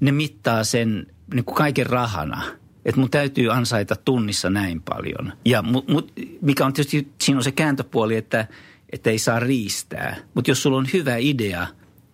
[0.00, 2.42] ne mittaa sen niin kuin kaiken rahana–
[2.84, 5.32] että mun täytyy ansaita tunnissa näin paljon.
[5.44, 6.02] Ja mu, mu,
[6.40, 8.46] mikä on tietysti, siinä on se kääntöpuoli, että,
[8.92, 10.16] että ei saa riistää.
[10.34, 11.66] Mutta jos sulla on hyvä idea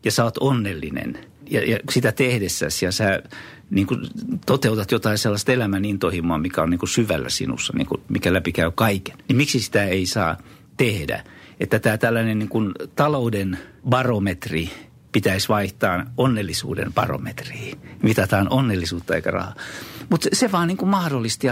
[0.05, 1.18] ja sä oot onnellinen
[1.50, 3.22] ja, ja sitä tehdessäsi ja sä
[3.70, 4.00] niin kuin
[4.46, 8.70] toteutat jotain sellaista elämän intohimoa, mikä on niin kuin syvällä sinussa, niin kuin, mikä läpikäy
[8.74, 10.37] kaiken, niin miksi sitä ei saa
[10.76, 11.24] tehdä?
[11.61, 14.70] Että tämä tällainen niin kuin talouden barometri
[15.16, 17.79] pitäisi vaihtaa onnellisuuden barometriin.
[18.02, 19.55] Mitataan onnellisuutta eikä rahaa.
[20.11, 21.46] Mutta se, vaan niin kuin mahdollisti.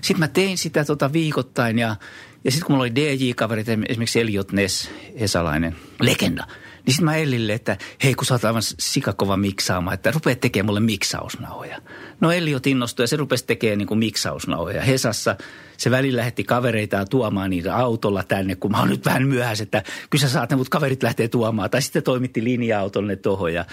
[0.00, 1.96] Sitten mä tein sitä tota viikoittain ja,
[2.44, 6.46] ja sitten kun mulla oli DJ-kaverit, esimerkiksi Eliot Ness, Hesalainen, legenda–
[6.86, 10.66] niin sitten mä Ellille, että hei kun sä oot aivan sikakova miksaamaan, että rupeat tekemään
[10.66, 11.78] mulle miksausnauhoja.
[12.20, 14.82] No Elliot innostui ja se rupesi tekemään niin miksausnauhoja.
[14.82, 15.36] Hesassa
[15.76, 19.82] se välillä lähetti kavereita tuomaan niitä autolla tänne, kun mä oon nyt vähän myöhässä, että
[20.10, 21.70] kyllä sä saat ne, mutta kaverit lähtee tuomaan.
[21.70, 23.64] Tai sitten toimitti linja-autolle tuohon ja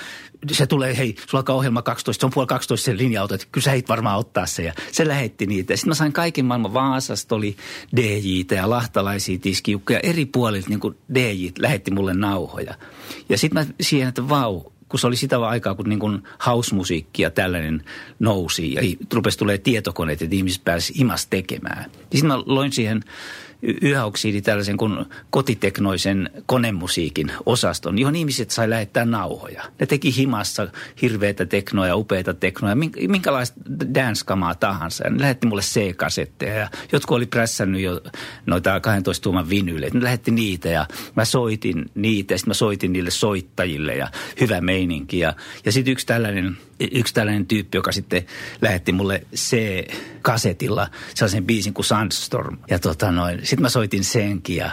[0.51, 3.65] se tulee, hei, sulla alkaa ohjelma 12, se on puoli 12 se linja-auto, että kyllä
[3.65, 4.63] sä varmaan ottaa se.
[4.63, 5.75] Ja se lähetti niitä.
[5.75, 7.55] Sitten mä sain kaiken maailman Vaasasta, oli
[7.95, 9.99] DJitä ja lahtalaisia tiskiukkoja.
[10.03, 12.75] Eri puolilta niin DJ lähetti mulle nauhoja.
[13.29, 17.31] Ja sitten mä siihen, että vau, kun se oli sitä aikaa, kun niin hausmusiikki ja
[17.31, 17.83] tällainen
[18.19, 18.81] nousi ja
[19.13, 21.91] rupesi tulee tietokoneet, että ihmiset pääsivät imas tekemään.
[21.93, 23.03] Ja sitten mä loin siihen
[23.61, 29.63] yhäoksidi tällaisen kuin kotiteknoisen konemusiikin osaston, johon ihmiset sai lähettää nauhoja.
[29.79, 30.67] Ne teki himassa
[31.01, 32.75] hirveitä teknoja, upeita teknoja,
[33.07, 33.59] minkälaista
[33.93, 35.03] dance-kamaa tahansa.
[35.03, 38.01] Ja ne lähetti mulle C-kasetteja ja jotkut oli prässännyt jo
[38.45, 39.97] noita 12 tuuman vinyyleitä.
[39.97, 44.07] Ne lähetti niitä ja mä soitin niitä ja sitten mä soitin niille soittajille ja
[44.39, 45.19] hyvä meininki.
[45.19, 45.33] Ja,
[45.65, 48.25] ja sitten yksi tällainen, yksi tällainen tyyppi, joka sitten
[48.61, 52.57] lähetti mulle C-kasetilla sellaisen biisin kuin Sandstorm.
[52.69, 54.71] Ja tota noin, sitten mä soitin senkin ja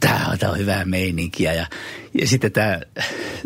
[0.00, 1.54] tämä on, on hyvää meininkiä.
[1.54, 1.66] Ja,
[2.20, 2.80] ja sitten tämä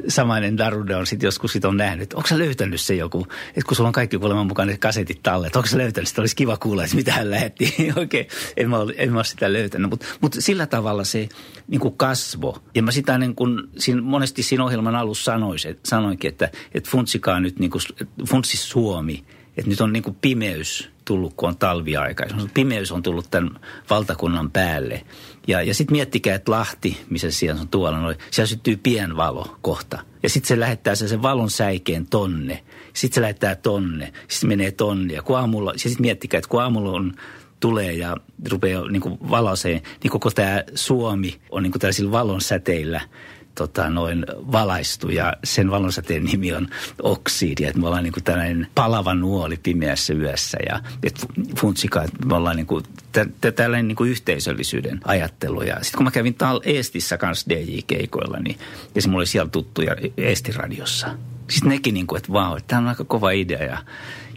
[0.08, 3.76] samainen Darude on sitten joskus sit on nähnyt, onko sä löytänyt se joku, että kun
[3.76, 6.84] sulla on kaikki kuulemma mukaan ne kasetit tallet, onko sä löytänyt sitä, olisi kiva kuulla,
[6.84, 7.76] että mitä hän lähetti.
[7.96, 11.28] Oikein, en mä, ole, en mä ole sitä löytänyt, mutta mut sillä tavalla se
[11.68, 12.62] niin kasvo.
[12.74, 16.90] Ja mä sitä niin kuin, siinä, monesti siinä ohjelman alussa sanoisin, että, sanoinkin, että, että
[16.90, 17.82] funtsikaa nyt niin kuin,
[18.28, 19.24] funtsi Suomi,
[19.56, 22.24] että nyt on niin kuin pimeys tullut, kun on talviaika.
[22.54, 23.60] Pimeys on tullut tämän
[23.90, 25.04] valtakunnan päälle.
[25.46, 29.98] Ja, ja sitten miettikää, että Lahti, missä siellä on tuolla, noin, siellä syttyy pienvalo kohta.
[30.22, 32.64] Ja sitten se lähettää sen valon säikeen tonne.
[32.92, 34.12] Sitten se lähettää tonne.
[34.28, 35.14] Sitten menee tonne.
[35.14, 37.12] Ja kun aamulla, ja sitten miettikää, että kun aamulla on
[37.60, 38.16] tulee ja
[38.50, 43.00] rupeaa niin kuin valoseen, niin koko tämä Suomi on niin kuin tällaisilla valon säteillä–
[43.54, 46.68] tota, noin valaistu ja sen valonsäteen nimi on
[47.02, 47.64] oksidi.
[47.64, 51.26] Että me ollaan niin kuin tällainen palava nuoli pimeässä yössä ja et
[51.58, 55.62] funtsika, että me ollaan niin kuin, tä, tällainen niin kuin yhteisöllisyyden ajattelu.
[55.62, 58.58] Ja sitten kun mä kävin tal Eestissä kanssa DJ-keikoilla, niin
[58.94, 61.06] ja se mulla oli siellä tuttuja Eestiradiossa.
[61.50, 63.78] Sitten nekin niin kuin, että vau, tämä on aika kova idea ja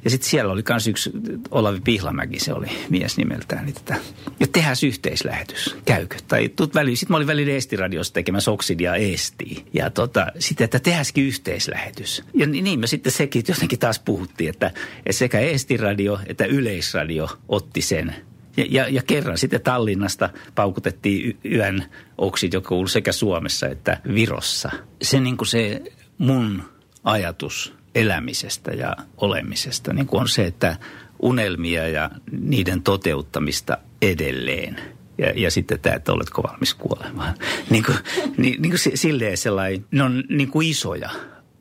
[0.05, 1.11] ja sitten siellä oli myös yksi,
[1.51, 3.65] Olavi Pihlamäki, se oli mies nimeltään.
[3.65, 3.95] Niin että,
[4.39, 6.15] ja tehdään yhteislähetys, käykö?
[6.27, 6.97] Tai tuut väliin.
[6.97, 9.67] Sitten mä olin välillä Eestiradiossa tekemässä Oksidia Eestiin.
[9.73, 12.23] Ja tota, sitten, että tehdäänkin yhteislähetys.
[12.33, 17.29] Ja niin, niin me sitten sekin jotenkin taas puhuttiin, että, että sekä Eestiradio että Yleisradio
[17.49, 18.15] otti sen
[18.57, 21.85] ja, ja, ja kerran sitten Tallinnasta paukutettiin yön
[22.17, 24.71] oksit, joka kuului sekä Suomessa että Virossa.
[25.01, 25.81] Se niin kuin se
[26.17, 26.63] mun
[27.03, 30.77] ajatus elämisestä ja olemisesta niin kuin on se, että
[31.19, 32.09] unelmia ja
[32.41, 34.79] niiden toteuttamista edelleen.
[35.17, 37.35] Ja, ja sitten tämä, että oletko valmis kuolemaan.
[37.69, 37.97] Niin kuin,
[38.37, 41.09] niin, niin kuin silleen sellainen, ne on niin kuin isoja,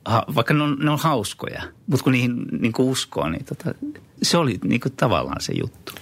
[0.04, 3.74] ha, vaikka ne on, ne on hauskoja, mutta kun niihin niin kuin uskoo, niin tota,
[4.22, 5.92] se oli niin kuin tavallaan se juttu.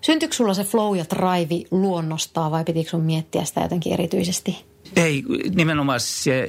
[0.00, 4.64] Syntyykö sulla se flow ja drive luonnostaa vai pitikö sun miettiä sitä jotenkin erityisesti?
[4.96, 6.48] Ei, nimenomaan se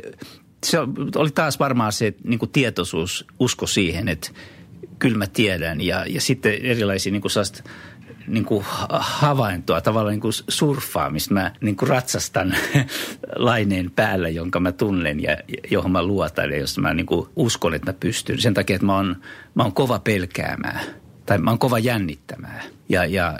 [0.63, 0.79] se
[1.15, 4.29] oli taas varmaan se niin kuin tietoisuus, usko siihen, että
[4.99, 5.81] kyllä mä tiedän.
[5.81, 7.31] Ja, ja sitten erilaisia niin kuin
[8.27, 8.65] niin kuin
[8.99, 11.33] havaintoa, tavallaan niin kuin surffaamista.
[11.33, 12.55] Mä niin kuin ratsastan
[13.35, 15.37] laineen päällä, jonka mä tunnen ja
[15.71, 18.41] johon mä luotan ja josta mä niin kuin uskon, että mä pystyn.
[18.41, 19.15] Sen takia, että mä oon,
[19.55, 20.79] mä oon kova pelkäämään
[21.25, 22.63] tai mä oon kova jännittämään.
[22.89, 23.39] Ja, ja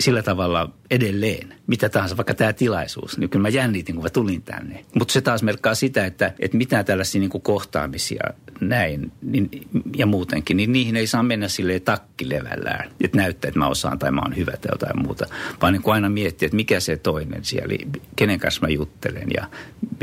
[0.00, 4.42] sillä tavalla edelleen, mitä tahansa, vaikka tämä tilaisuus, niin kyllä mä jännitin, kun mä tulin
[4.42, 4.84] tänne.
[4.98, 8.22] Mutta se taas merkkaa sitä, että, että mitään tällaisia niin kohtaamisia
[8.60, 9.50] näin niin,
[9.96, 14.12] ja muutenkin, niin niihin ei saa mennä silleen takkilevällään, että näyttää, että mä osaan tai
[14.12, 15.26] mä oon hyvä tai jotain muuta,
[15.62, 17.74] vaan niin kuin aina miettiä, että mikä se toinen siellä,
[18.16, 19.46] kenen kanssa mä juttelen ja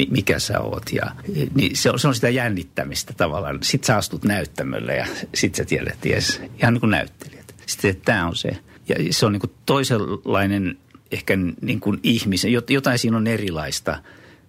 [0.09, 0.83] mikä sä oot.
[0.93, 1.11] Ja,
[1.55, 3.59] niin se, on, se on sitä jännittämistä tavallaan.
[3.61, 7.42] Sitten sä astut näyttämölle ja sitten sä tiedät, ties, ihan niin kuin näyttelijät.
[7.65, 8.49] Sitten tämä on se
[8.89, 10.77] ja se on niin kuin toisenlainen
[11.11, 13.99] ehkä niin kuin ihmisen, jotain siinä on erilaista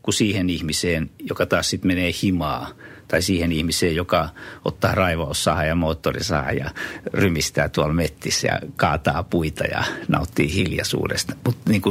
[0.02, 2.68] kuin siihen ihmiseen, joka taas sitten menee himaa.
[3.08, 4.28] Tai siihen ihmiseen, joka
[4.64, 6.70] ottaa raivaussaha ja moottorisaha ja
[7.12, 11.36] rymistää tuolla mettissä ja kaataa puita ja nauttii hiljaisuudesta.
[11.44, 11.82] Mutta niin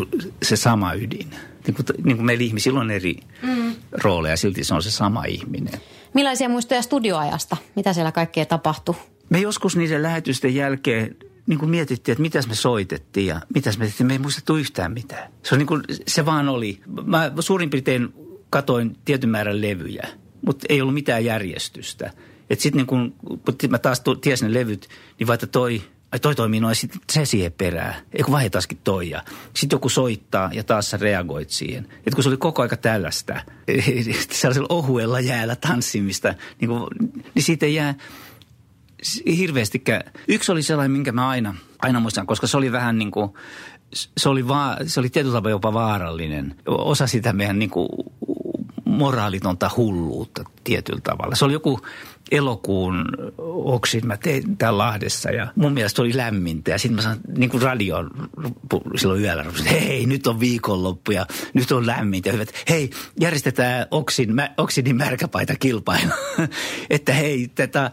[0.44, 1.30] se sama ydin.
[1.68, 3.76] Niin kuin, niin kuin meillä ihmisillä on eri mm.
[3.92, 5.82] rooleja, silti se on se sama ihminen.
[6.14, 7.58] Millaisia muistoja studioajasta?
[7.76, 8.96] Mitä siellä kaikkea tapahtui?
[9.30, 11.16] Me joskus niiden lähetysten jälkeen
[11.48, 14.08] niin kuin mietittiin, että mitäs me soitettiin ja mitäs me tehtiin.
[14.08, 15.32] Me ei muistettu yhtään mitään.
[15.44, 16.82] Se, on niin kuin, se vaan oli.
[17.06, 18.14] Mä suurin piirtein
[18.50, 20.08] katoin tietyn määrän levyjä,
[20.46, 22.12] mutta ei ollut mitään järjestystä.
[22.50, 25.82] Että sitten niin kun, kun mä taas tiesin ne levyt, niin vaikka toi,
[26.12, 27.96] ai toi toimii noin, sitten se siihen perään.
[28.14, 31.88] Eikö taaskin toi ja sitten joku soittaa ja taas sä reagoit siihen.
[31.98, 33.34] Että kun se oli koko aika tällaista,
[34.32, 36.88] sellaisella ohuella jäällä tanssimista, niin, kuin,
[37.36, 37.96] niin siitä ei jää
[39.38, 40.04] hirveästikään.
[40.28, 43.32] Yksi oli sellainen, minkä mä aina, aina muistan, koska se oli vähän niin kuin,
[44.18, 46.56] se oli, va, se oli tietyllä tavalla jopa vaarallinen.
[46.68, 47.90] Osa sitä meidän niin kuin
[48.86, 51.36] moraalitonta hulluutta tietyllä tavalla.
[51.36, 51.80] Se oli joku
[52.32, 53.06] elokuun
[53.48, 56.72] oksin, mä tein täällä Lahdessa ja mun mielestä oli lämmintä.
[56.72, 57.98] Ja sitten mä sanoin niin kuin radio
[58.96, 62.30] silloin yöllä, että hei nyt on viikonloppu ja nyt on lämmintä.
[62.30, 62.90] Ja hyvät, hei
[63.20, 66.12] järjestetään oksin, mä, oksinin märkäpaita kilpailu.
[66.90, 67.92] että hei tätä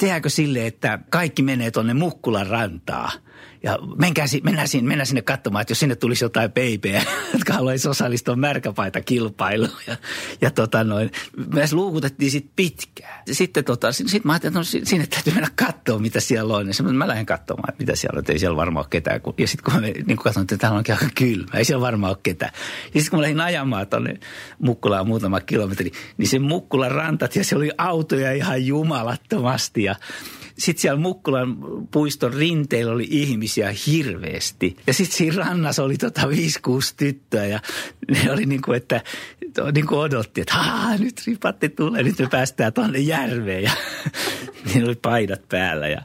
[0.00, 3.12] tehdäänkö sille, että kaikki menee tuonne Mukkulan rantaa
[3.62, 7.88] ja menkää, mennään, sinne, mennään sinne katsomaan, että jos sinne tulisi jotain peipejä, jotka haluaisi
[7.88, 9.70] osallistua märkäpaita kilpailuun.
[9.86, 9.96] Ja,
[10.40, 11.10] ja tota noin,
[11.54, 13.22] me luukutettiin sitten pitkään.
[13.32, 16.66] Sitten tota, sit mä ajattelin, että no, sinne täytyy mennä katsoa, mitä siellä on.
[16.66, 19.20] Ja mä lähden katsomaan, mitä siellä on, että ei siellä varmaan ole ketään.
[19.38, 22.10] Ja sitten kun mä niin kun katson, että täällä onkin aika kylmä, ei siellä varmaan
[22.10, 22.52] ole ketään.
[22.94, 24.20] Ja sitten kun mä lähdin ajamaan tuonne
[24.58, 29.82] Mukkulaan muutama kilometri, niin se Mukkulan rantat ja se oli autoja ihan jumalattomasti.
[29.82, 29.94] Ja
[30.60, 31.56] sitten siellä Mukkulan
[31.90, 34.76] puiston rinteillä oli ihmisiä hirveästi.
[34.86, 36.24] Ja sitten siinä rannassa oli tota 5-6
[36.96, 37.60] tyttöä ja
[38.10, 39.00] ne oli niin kuin, että
[39.74, 40.54] niin kuin odotti, että
[40.98, 43.62] nyt ripatti tulee, nyt me päästään tuonne järveen.
[43.62, 43.70] Ja
[44.66, 46.02] niin oli paidat päällä ja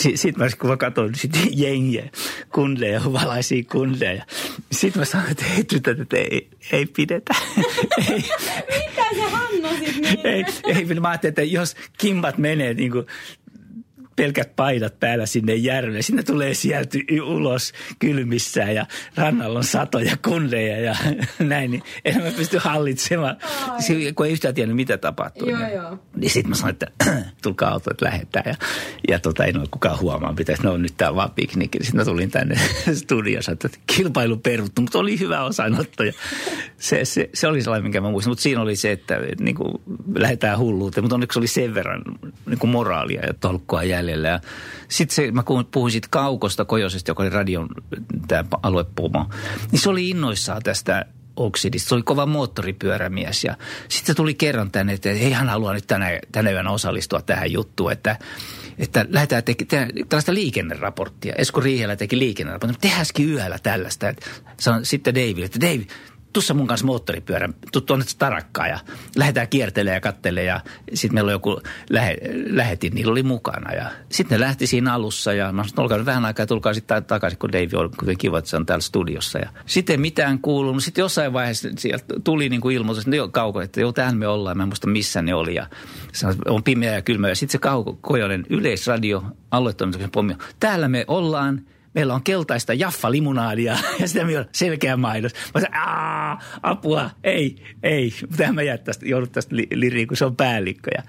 [0.00, 2.10] sitten mä, kun mä katsoin sit jengiä,
[2.52, 4.24] kundeja, valaisia kundeja.
[4.72, 7.34] Sitten mä sanoin, että ei tytöt, että ei, ei pidetä.
[8.10, 8.24] ei.
[8.88, 13.06] Mitä se Hanna sitten ei, ei, mä ajattelin, että jos kimmat menee niin kuin
[14.18, 16.02] pelkät paidat päällä sinne järveen.
[16.02, 20.96] Sinne tulee sieltä ulos kylmissään ja rannalla on satoja kundeja ja
[21.38, 21.70] näin.
[21.70, 23.36] Niin en mä pysty hallitsemaan,
[23.68, 24.12] Ai.
[24.12, 25.48] kun ei yhtään tiennyt mitä tapahtuu.
[25.48, 25.98] Joo, niin, joo.
[26.16, 26.86] niin sitten mä sanoin, että
[27.42, 28.44] tulkaa auto, että lähdetään.
[28.46, 28.54] Ja,
[29.08, 31.76] ja tota, ei ole kukaan huomaa, pitäisi, no nyt tää on vaan piknik.
[31.80, 32.54] Sitten mä tulin tänne
[33.04, 36.04] studiossa, että kilpailu peruttu, mutta oli hyvä osanotto.
[36.04, 36.12] Ja
[36.78, 38.30] se, se, se, oli sellainen, minkä mä muistan.
[38.30, 39.74] Mutta siinä oli se, että niin kuin,
[40.14, 41.04] lähdetään hulluuteen.
[41.04, 42.02] Mutta onneksi oli sen verran
[42.46, 44.40] niin kuin moraalia ja tolkkua jäljellä jäljellä.
[44.88, 47.68] Sitten se, mä puhuin siitä Kaukosta Kojosesta, joka oli radion
[48.28, 49.26] tämä aluepumo,
[49.72, 51.04] niin se oli innoissaan tästä
[51.36, 51.88] oksidista.
[51.88, 53.56] Se oli kova moottoripyörämies ja
[53.88, 57.52] sitten se tuli kerran tänne, että ei hän halua nyt tänä, tänä yönä osallistua tähän
[57.52, 58.16] juttuun, että,
[58.78, 61.34] että lähdetään tekemään tällaista liikenneraporttia.
[61.38, 64.06] Esko Riihelä teki liikenneraporttia, tehdäänkin yöllä tällaista.
[64.82, 65.88] Sitten David, että David,
[66.32, 68.78] tuossa mun kanssa moottoripyörän, tuu tuonne tarakkaan ja
[69.16, 70.60] lähdetään kiertelemään ja kattelemaan ja
[70.94, 71.60] sitten meillä oli joku
[71.90, 76.06] lähe, lähetin, niillä oli mukana ja sitten ne lähti siinä alussa ja mä sanoin, olkaa
[76.06, 78.82] vähän aikaa ja tulkaa sitten takaisin, kun Dave on kuten kiva, että se on täällä
[78.82, 80.84] studiossa ja sitten mitään kuulunut.
[80.84, 84.26] Sitten jossain vaiheessa sieltä tuli niin kuin ilmoitus, että jo kauko, että joo, tähän me
[84.26, 85.66] ollaan, mä en muista missä ne oli ja
[86.12, 91.04] sanoi, on pimeä ja kylmä ja sitten se kauko, Kojonen yleisradio, aluetoimituksen pommi, täällä me
[91.08, 91.60] ollaan–
[91.94, 95.32] meillä on keltaista jaffa-limunaadia ja sitä meillä on selkeä mainos.
[95.54, 98.12] Mä sanoin, apua, ei, ei.
[98.36, 100.90] Tähän mä jää tästä, joudut tästä li, liriin, kun se on päällikkö.
[100.96, 101.02] Ja,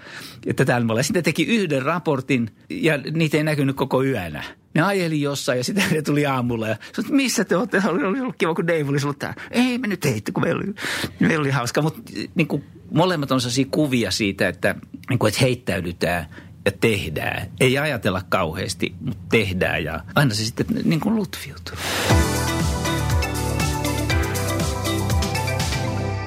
[0.46, 4.44] ja tätä Sitten teki yhden raportin ja niitä ei näkynyt koko yönä.
[4.74, 7.82] Ne ajeli jossain ja sitten ne tuli aamulla ja sanoin, missä te olette?
[7.86, 9.42] Oli, oli ollut kiva, kun Dave olisi ollut täällä.
[9.50, 10.74] Ei me nyt heitte, kun meillä oli,
[11.20, 11.82] meillä oli hauska.
[11.82, 14.74] Mutta niin molemmat on sellaisia kuvia siitä, että,
[15.08, 16.26] niin kuin, että heittäydytään–
[16.64, 17.46] ja tehdään.
[17.60, 21.76] Ei ajatella kauheasti, mutta tehdään ja aina se sitten niin kuin lutviutuu.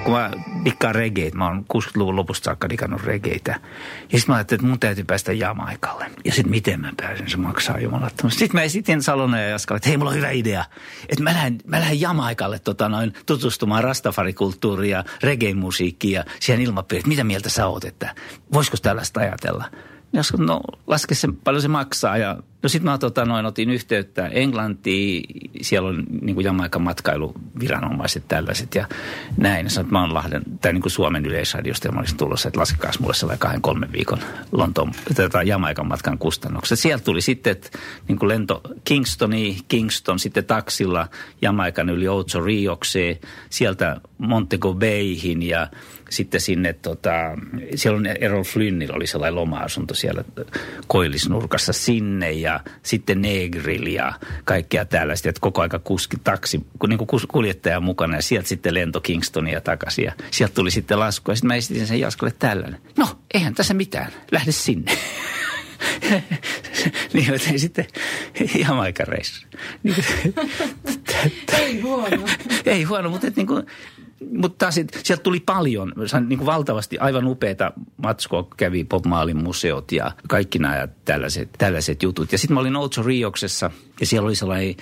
[0.04, 0.32] Kun mä
[0.66, 1.38] dikkaan regeitä.
[1.38, 3.52] Mä oon 60-luvun lopusta saakka dikannut regeitä.
[4.12, 6.12] Ja sitten mä ajattelin, että mun täytyy päästä Jamaikalle.
[6.26, 8.40] Ja sitten miten mä pääsen, se maksaa jumalattomasti.
[8.40, 10.66] Sitten mä esitin Salona ja Jaskalle, että hei, mulla on hyvä idea.
[11.10, 17.10] Että mä lähden, mä lähden Jamaikalle tota, noin, tutustumaan rastafarikulttuuriin ja reggae-musiikkiin ja siihen ilmapiiriin.
[17.10, 18.16] Mitä mieltä sä oot, että
[18.54, 19.66] voisiko tällaista ajatella?
[20.14, 22.18] Jos no laske se, paljon se maksaa.
[22.18, 25.24] Ja, no sitten mä tota, noin, otin yhteyttä Englantiin,
[25.62, 28.88] siellä on niin kuin Jamaikan matkailuviranomaiset tällaiset ja
[29.38, 29.70] näin.
[29.70, 32.60] Sanoin, että mä oon Lahden, tai niin kuin Suomen yleisradiosta ja mä olisin tulossa, että
[32.60, 34.20] laskekaa mulle sellainen kahden kolmen viikon
[34.52, 36.80] Lontoon, tätä Jamaikan matkan kustannukset.
[36.80, 37.70] Sieltä tuli sitten että,
[38.08, 41.08] niin kuin lento Kingstoni, Kingston, sitten taksilla
[41.42, 43.18] Jamaikan yli Ocho Riokseen,
[43.50, 45.68] sieltä Montego Bayhin ja
[46.10, 47.12] sitten sinne, tota,
[47.76, 50.24] siellä on Errol Flynnillä oli sellainen loma-asunto siellä
[50.88, 52.53] koillisnurkassa sinne ja
[52.84, 54.14] sitten Negril ja
[54.44, 59.02] kaikkea tällaista, että koko aika kuski taksi, niin kuin kuljettaja mukana ja sieltä sitten lento
[59.02, 62.82] Kingstonia takaisin ja sieltä tuli sitten lasku ja sitten mä esitin sen Jaskalle tällainen.
[62.98, 64.98] No, eihän tässä mitään, lähde sinne.
[67.14, 67.86] niin joten sitten
[68.60, 69.48] Jamaikan-reissu.
[69.84, 70.06] Niin,
[71.54, 72.28] ei huono.
[72.66, 73.66] ei huono, mutta et niin kuin,
[74.38, 75.94] mutta taas sieltä tuli paljon,
[76.28, 82.04] niin kuin valtavasti aivan upeita matskoa, kävi Bob Maalin museot ja kaikki nämä tällaiset, tällaiset
[82.04, 82.32] jutut.
[82.32, 84.76] Ja sitten mä olin Ocho Rioksessa ja siellä oli sellainen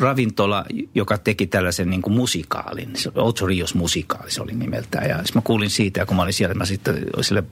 [0.00, 2.92] ravintola, joka teki tällaisen niin kuin musikaalin.
[3.14, 5.08] Ocho Rios musikaali se oli nimeltään.
[5.08, 7.44] Ja mä kuulin siitä, ja kun mä olin siellä, mä sitten sille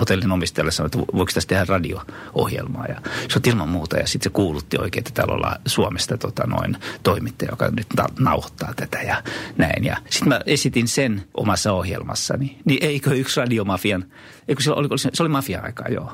[0.00, 2.86] hotellin omistajalle sanoin, että voiko tästä tehdä radio-ohjelmaa.
[2.86, 3.96] Ja se on ilman muuta.
[3.96, 7.86] Ja sitten se kuulutti oikein, että täällä ollaan Suomesta tota, noin toimittaja, joka nyt
[8.18, 9.22] nauhoittaa tätä ja
[9.56, 9.84] näin.
[9.84, 12.58] Ja sitten mä esitin sen omassa ohjelmassani.
[12.64, 14.04] Niin eikö yksi radiomafian,
[14.48, 16.12] eikö se oli, se oli mafia-aikaa, joo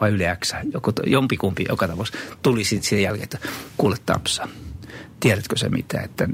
[0.00, 3.38] vai Yle X, joku, jompikumpi joka tapauksessa, tuli sitten sen jälkeen, että
[3.76, 4.48] kuule Tapsa,
[5.20, 6.28] tiedätkö se mitä, että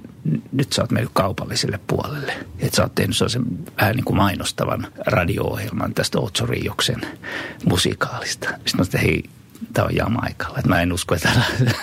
[0.53, 2.33] nyt sä oot mennyt kaupalliselle puolelle.
[2.59, 3.45] Että sä oot tehnyt sellaisen
[3.81, 7.01] vähän niin kuin mainostavan radio-ohjelman tästä Otso Rioksen
[7.65, 8.49] musikaalista.
[8.49, 9.25] Sitten mä että hei,
[9.72, 10.59] tämä on Jamaikalla.
[10.59, 11.33] Että mä en usko, että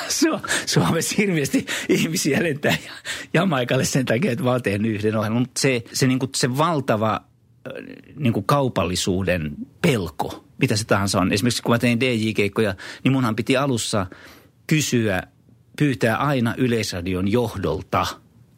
[0.65, 2.75] Suomessa hirveästi ihmisiä lentää
[3.33, 5.41] Jamaikalle sen takia, että mä oon tehnyt yhden ohjelman.
[5.41, 7.21] Mutta se, se, niin se valtava
[8.15, 11.33] niin kaupallisuuden pelko, mitä se tahansa on.
[11.33, 14.05] Esimerkiksi kun mä tein DJ-keikkoja, niin munhan piti alussa
[14.67, 15.23] kysyä,
[15.77, 18.07] pyytää aina Yleisradion johdolta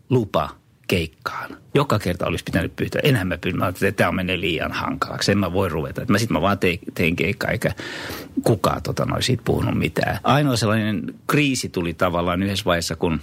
[0.10, 0.50] lupa
[0.88, 1.58] keikkaan.
[1.74, 3.02] Joka kerta olisi pitänyt pyytää.
[3.04, 5.32] Enhän mä pyydän, että tämä mennyt liian hankalaksi.
[5.32, 6.02] En mä voi ruveta.
[6.08, 7.72] Mä sitten mä vaan tein, tein keikkaa, eikä
[8.44, 10.20] kukaan tota, noin siitä puhunut mitään.
[10.24, 13.22] Ainoa sellainen kriisi tuli tavallaan yhdessä vaiheessa, kun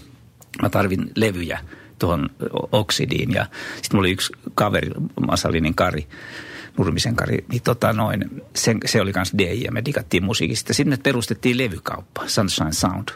[0.63, 1.59] mä tarvin levyjä–
[2.03, 2.29] tuohon
[2.73, 3.31] oksidiin.
[3.31, 4.91] Ja sitten mulla oli yksi kaveri,
[5.27, 6.07] Masalinin Kari,
[6.79, 10.75] Nurmisen Kari, niin tota noin, se, se oli kanssa DJ ja me digattiin musiikista.
[10.75, 13.09] Sitten perustettiin levykauppa, Sunshine Sound,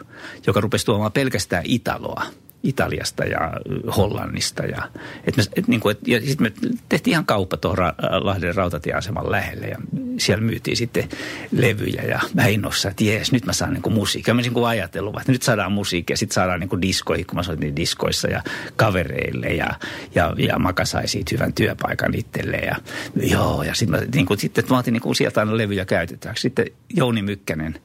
[0.47, 2.23] joka rupesi tuomaan pelkästään Italoa–
[2.63, 3.53] Italiasta ja
[3.97, 4.63] Hollannista.
[4.63, 4.89] Ja,
[5.23, 6.51] et me, et, niin kuin, et, ja sitten me
[6.89, 9.77] tehtiin ihan kauppa tuohon Ra- Lahden rautatieaseman lähelle ja
[10.17, 11.09] siellä myytiin sitten
[11.51, 14.33] levyjä ja mä innossa, että jees, nyt mä saan niin kuin musiikkia.
[14.33, 17.75] Mä niin ajatellut, että nyt saadaan musiikkia, sitten saadaan niin kuin diskoihin, kun mä soitin
[17.75, 18.43] diskoissa ja
[18.75, 19.69] kavereille ja,
[20.15, 22.67] ja, ja Maka sai siitä hyvän työpaikan itselleen.
[22.67, 22.75] Ja,
[23.15, 26.37] joo, ja sitten mä, niin kuin, sitten, mä otin niin kuin sieltä aina levyjä käytetään.
[26.37, 26.65] Sitten
[26.95, 27.79] Jouni Mykkänen,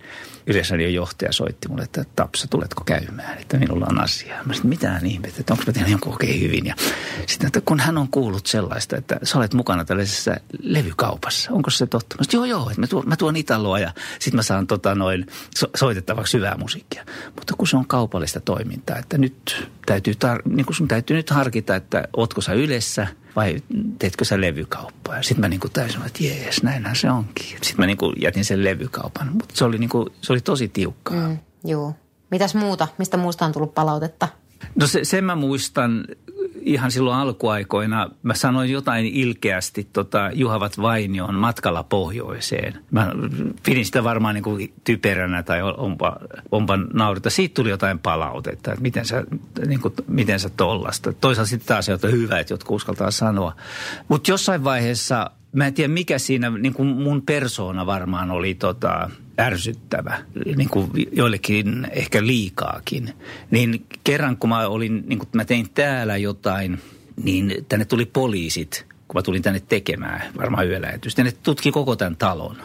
[0.46, 4.44] Yleisradion johtaja soitti mulle, että Tapsa, tuletko käymään, että minulla on asiaa.
[4.44, 6.66] Mä mitään ihmettä, että onko mä tehnyt jonkun oikein hyvin.
[6.66, 6.74] Ja
[7.26, 11.86] sitten, että kun hän on kuullut sellaista, että sä olet mukana tällaisessa levykaupassa, onko se
[11.86, 12.16] totta?
[12.18, 14.94] Mä sanoin, joo, joo, että mä tuon, mä tuon Italoa ja sitten mä saan tota
[14.94, 17.04] noin so, soitettavaksi hyvää musiikkia.
[17.36, 21.30] Mutta kun se on kaupallista toimintaa, että nyt täytyy, tar- niin kun sun täytyy nyt
[21.30, 23.62] harkita, että ootko sä ylessä– vai
[23.98, 25.16] teetkö sä levykauppaa?
[25.16, 27.46] Ja sitten mä niinku täysin, että jees, näinhän se onkin.
[27.46, 31.28] Sitten mä niinku jätin sen levykaupan, mutta se oli, niinku, se oli tosi tiukkaa.
[31.28, 31.94] Mm, joo.
[32.30, 32.88] Mitäs muuta?
[32.98, 34.28] Mistä muusta on tullut palautetta?
[34.74, 36.04] No se, sen mä muistan
[36.60, 38.10] ihan silloin alkuaikoina.
[38.22, 42.78] Mä sanoin jotain ilkeästi tota, Juhavat Vainion matkalla pohjoiseen.
[42.90, 43.12] Mä
[43.62, 46.16] pidin sitä varmaan niin kuin typeränä tai onpa,
[46.52, 47.30] onpa naurita.
[47.30, 49.24] Siitä tuli jotain palautetta, että miten sä,
[49.66, 51.12] niin kuin, miten sä tollasta.
[51.12, 53.56] Toisaalta sitten taas että hyvä, että jotkut uskaltaa sanoa.
[54.08, 59.10] Mutta jossain vaiheessa mä en tiedä mikä siinä, niin kuin mun persoona varmaan oli tota,
[59.42, 60.22] ärsyttävä,
[60.56, 63.14] niin kuin joillekin ehkä liikaakin.
[63.50, 66.78] Niin kerran kun mä olin, niin kuin mä tein täällä jotain,
[67.22, 71.24] niin tänne tuli poliisit, kun mä tulin tänne tekemään varmaan yölähetystä.
[71.24, 72.56] Ne tutki koko tämän talon.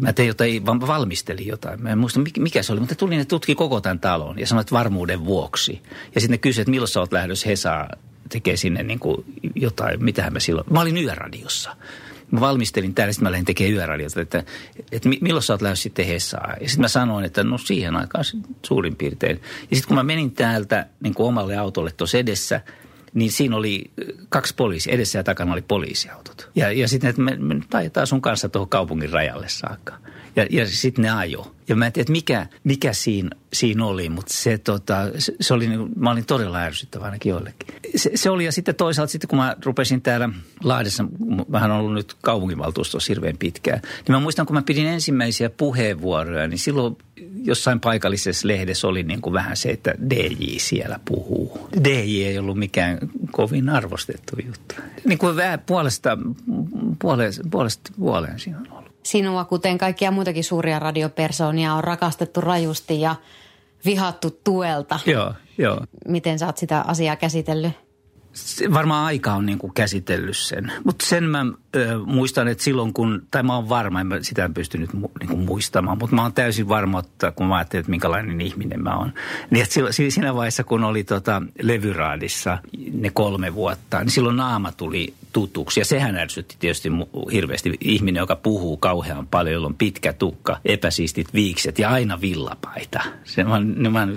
[0.00, 1.82] Mä tein jotain, valmistelin jotain.
[1.82, 4.72] Mä en muista mikä se oli, mutta tuli ne tutki koko tämän talon ja sanoit
[4.72, 5.82] varmuuden vuoksi.
[6.14, 7.88] Ja sitten ne kysyivät, että milloin sä oot lähdössä Hesaa
[8.28, 10.66] tekee sinne niin kuin jotain, mitähän mä silloin.
[10.70, 11.76] Mä olin yöradiossa
[12.30, 14.44] mä valmistelin täällä, sitten mä lähdin tekemään yöradiota, että,
[14.92, 16.54] että milloin sä oot lähes sitten Hessaa.
[16.60, 18.24] Ja sitten mä sanoin, että no siihen aikaan
[18.66, 19.40] suurin piirtein.
[19.70, 22.60] Ja sitten kun mä menin täältä niin kuin omalle autolle tuossa edessä,
[23.14, 23.90] niin siinä oli
[24.28, 24.92] kaksi poliisia.
[24.92, 26.50] Edessä ja takana oli poliisiautot.
[26.54, 29.94] Ja, ja sitten, että me, me taitetaan sun kanssa tuohon kaupungin rajalle saakka.
[30.36, 31.54] Ja, ja sitten ne ajo.
[31.68, 35.68] Ja mä en tiedä, mikä, mikä siinä, siinä oli, mutta se, tota, se, se oli,
[35.68, 37.74] niin mä olin todella ärsyttävä ainakin joillekin.
[37.96, 40.28] Se, se oli, ja sitten toisaalta sitten kun mä rupesin täällä
[40.64, 41.04] Lahdessa,
[41.52, 46.58] vähän ollut nyt kaupunginvaltuustossa hirveän pitkään, niin mä muistan, kun mä pidin ensimmäisiä puheenvuoroja, niin
[46.58, 46.96] silloin
[47.44, 51.68] jossain paikallisessa lehdessä oli niin kuin vähän se, että DJ siellä puhuu.
[51.84, 52.98] DJ ei ollut mikään
[53.30, 54.74] kovin arvostettu juttu.
[55.04, 56.18] Niin kuin vähän puolesta,
[56.98, 58.89] puolesta, puolesta puoleen siinä on ollut.
[59.02, 63.16] Sinua, kuten kaikkia muitakin suuria radiopersoonia, on rakastettu rajusti ja
[63.84, 64.98] vihattu tuelta.
[65.06, 65.80] Joo, joo.
[66.08, 67.89] Miten sä oot sitä asiaa käsitellyt?
[68.74, 70.72] Varmaan aika on niin kuin käsitellyt sen.
[70.84, 74.44] Mutta sen mä ö, muistan, että silloin kun, tai mä oon varma, en mä sitä
[74.44, 77.80] en pystynyt mu, niin kuin muistamaan, mutta mä oon täysin varma, että kun mä ajattelin,
[77.80, 79.12] että minkälainen ihminen mä oon.
[79.50, 82.58] Niin että silloin, siinä vaiheessa, kun oli tota levyraadissa
[82.92, 85.80] ne kolme vuotta, niin silloin naama tuli tutuksi.
[85.80, 86.88] Ja sehän ärsytti tietysti
[87.32, 93.00] hirveästi ihminen, joka puhuu kauhean paljon, jolla on pitkä tukka, epäsiistit viikset ja aina villapaita.
[93.24, 94.08] Se on, niin mä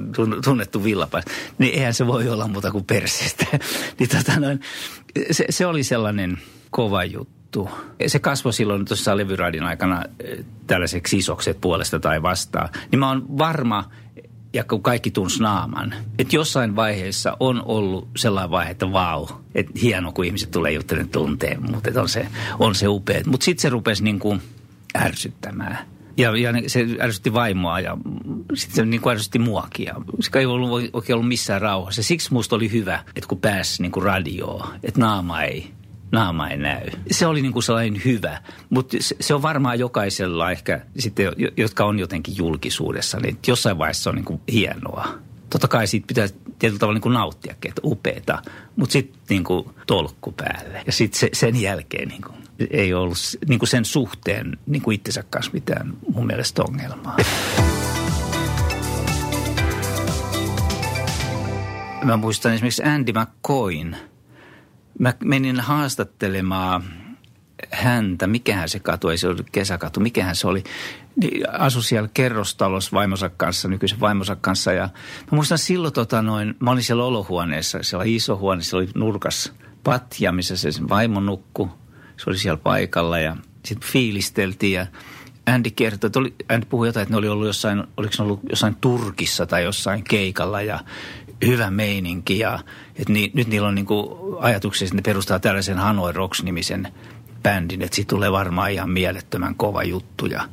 [0.44, 1.32] tunnettu villapaita.
[1.58, 3.46] Niin eihän se voi olla muuta kuin perseestä.
[4.00, 4.60] niin tota noin,
[5.32, 6.38] se, se oli sellainen
[6.70, 7.70] kova juttu.
[8.08, 12.70] Se kasvoi silloin tuossa levyraadin aikana eh, tällaiseksi isoksi puolesta tai vastaan.
[12.92, 13.90] Niin mä oon varma,
[14.54, 15.94] ja kun kaikki tunsi naaman.
[16.20, 21.10] Että jossain vaiheessa on ollut sellainen vaihe, että vau, että hieno kun ihmiset tulee juttelemaan
[21.10, 22.28] tunteen, mutta on se,
[22.60, 23.22] on se upea.
[23.26, 24.42] Mutta sitten se rupesi niin kuin
[24.98, 25.78] ärsyttämään.
[26.18, 27.98] Ja, ja se ärsytti vaimoa ja
[28.54, 29.86] sitten se niin kuin ärsytti muakin.
[29.86, 32.04] Ja se ei ollut oikein ollut missään rauhassa.
[32.04, 35.72] Siksi musta oli hyvä, että kun pääsi niin kuin radioon, että naama ei,
[36.12, 36.88] naama ei näy.
[37.12, 41.86] Se oli niin kuin sellainen hyvä, mutta se, se on varmaan jokaisella ehkä sitten, jotka
[41.86, 45.08] on jotenkin julkisuudessa, niin jossain vaiheessa on niin kuin hienoa.
[45.50, 46.28] Totta kai siitä pitää
[46.60, 48.42] tietyllä tavalla niin kuin nauttia, että upeeta,
[48.76, 49.44] mutta sitten niin
[49.88, 50.84] tolkku päälle.
[50.86, 54.96] Ja sitten se, sen jälkeen niin kuin ei ollut niin kuin sen suhteen niin kuin
[54.96, 57.18] itsensä kanssa mitään mun mielestä ongelmaa.
[62.04, 63.98] Mä muistan esimerkiksi Andy McCoyn.
[65.00, 66.84] Mä menin haastattelemaan
[67.72, 70.64] häntä, mikähän se katu, ei se ollut kesäkatu, mikähän se oli.
[71.16, 74.74] Niin asui siellä kerrostalossa vaimonsa kanssa, nykyisen vaimonsa kanssa.
[74.74, 74.90] Ja
[75.32, 79.54] mä muistan silloin, tota noin, mä olin siellä olohuoneessa, siellä iso huone, siellä oli nurkas
[79.84, 81.70] patja, missä se vaimo nukkui
[82.24, 84.88] se oli siellä paikalla ja sitten fiilisteltiin ja
[85.46, 88.40] Andy kertoi, että oli, Andy puhui jotain, että ne oli ollut jossain, oliko ne ollut
[88.50, 90.80] jossain Turkissa tai jossain keikalla ja
[91.46, 92.60] hyvä meininki ja
[92.96, 93.88] että ni, nyt niillä on niin
[94.40, 96.88] ajatuksia, että ne perustaa tällaisen Hanoi Rocks-nimisen
[97.44, 100.50] bändin, että siitä tulee varmaan ihan mielettömän kova juttu ja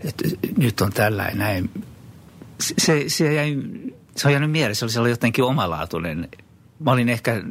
[0.00, 1.70] että nyt on tällainen näin.
[2.60, 3.56] Se, se, jäi,
[4.16, 6.28] se on jäänyt mielessä, se oli jotenkin omalaatuinen.
[6.80, 7.42] Mä olin ehkä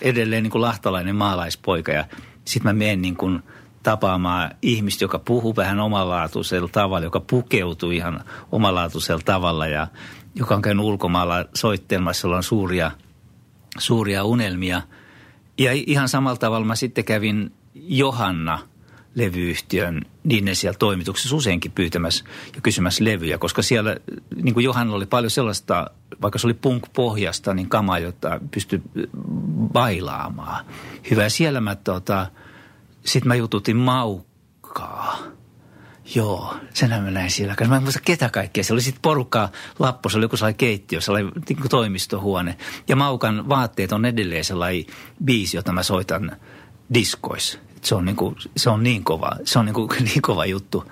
[0.00, 2.04] edelleen niin kuin lahtalainen maalaispoika ja
[2.50, 3.42] sitten mä menen niin kuin
[3.82, 9.86] tapaamaan ihmistä, joka puhuu vähän omalaatuisella tavalla, joka pukeutuu ihan omalaatuisella tavalla ja
[10.34, 12.90] joka on käynyt ulkomailla soittelmassa, jolla on suuria,
[13.78, 14.82] suuria unelmia.
[15.58, 18.58] Ja ihan samalla tavalla mä sitten kävin Johanna
[19.14, 23.96] levyyhtiön niin ne siellä toimituksessa useinkin pyytämässä ja kysymässä levyjä, koska siellä
[24.42, 25.90] niin kuin Johanna oli paljon sellaista,
[26.22, 28.82] vaikka se oli punk-pohjasta, niin kamaa, jota pystyi
[29.72, 30.64] bailaamaan.
[31.10, 31.28] Hyvä.
[31.28, 32.26] Siellä mä tota,
[33.04, 35.18] sitten mä jututin Maukkaa.
[36.14, 37.56] Joo, senhän mä näin siellä.
[37.68, 38.64] Mä en muista ketä kaikkea.
[38.64, 39.48] Se oli sitten porukkaa
[39.78, 42.56] Lappo, se oli joku sellainen keittiö, sellainen niin toimistohuone.
[42.88, 44.84] Ja Maukan vaatteet on edelleen sellainen
[45.24, 46.36] biisi, jota mä soitan
[46.94, 47.58] diskoissa.
[47.82, 50.84] Se on niin, kuin, se on niin kova, se on niin, kuin, niin kova juttu,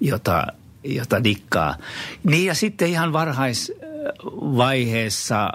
[0.00, 0.46] jota,
[0.84, 1.76] jota dikkaa.
[2.24, 5.52] Niin ja sitten ihan varhaisvaiheessa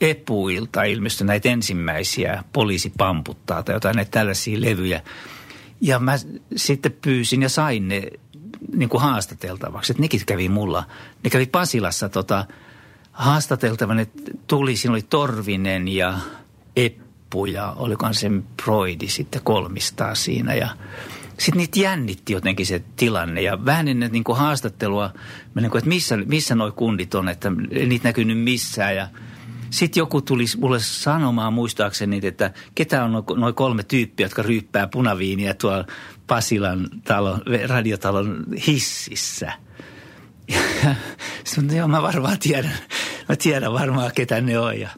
[0.00, 5.02] epuilta ilmestyi näitä ensimmäisiä poliisi pamputtaa tai jotain näitä tällaisia levyjä.
[5.80, 6.18] Ja mä
[6.56, 8.02] sitten pyysin ja sain ne
[8.76, 9.92] niin kuin haastateltavaksi.
[9.92, 10.84] Että nekin kävi mulla.
[11.24, 12.46] Ne kävi Pasilassa tota,
[13.12, 16.18] haastateltavan, että tuli, siinä oli Torvinen ja
[16.76, 17.09] Eppu
[17.52, 20.54] ja olikohan sen Broidi sitten kolmistaa siinä.
[20.54, 20.68] Ja
[21.38, 23.42] sitten niitä jännitti jotenkin se tilanne.
[23.42, 25.10] Ja vähän ennen niin kuin haastattelua,
[25.54, 27.50] niin kuin, että missä, missä noi kundit on, että
[27.86, 28.96] niitä näkynyt missään.
[28.96, 29.08] Ja–
[29.70, 35.54] sitten joku tuli mulle sanomaan muistaakseni, että ketä on noin kolme tyyppiä, jotka ryyppää punaviiniä
[35.54, 35.86] tuolla
[36.26, 39.52] Pasilan talon, radiotalon hississä.
[41.44, 42.78] Sitten joo, mä varmaan tiedän,
[43.28, 44.80] mä tiedän varmaan ketä ne on.
[44.80, 44.88] Ja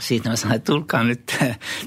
[0.00, 1.36] siitä mä sanoin, että tulkaa nyt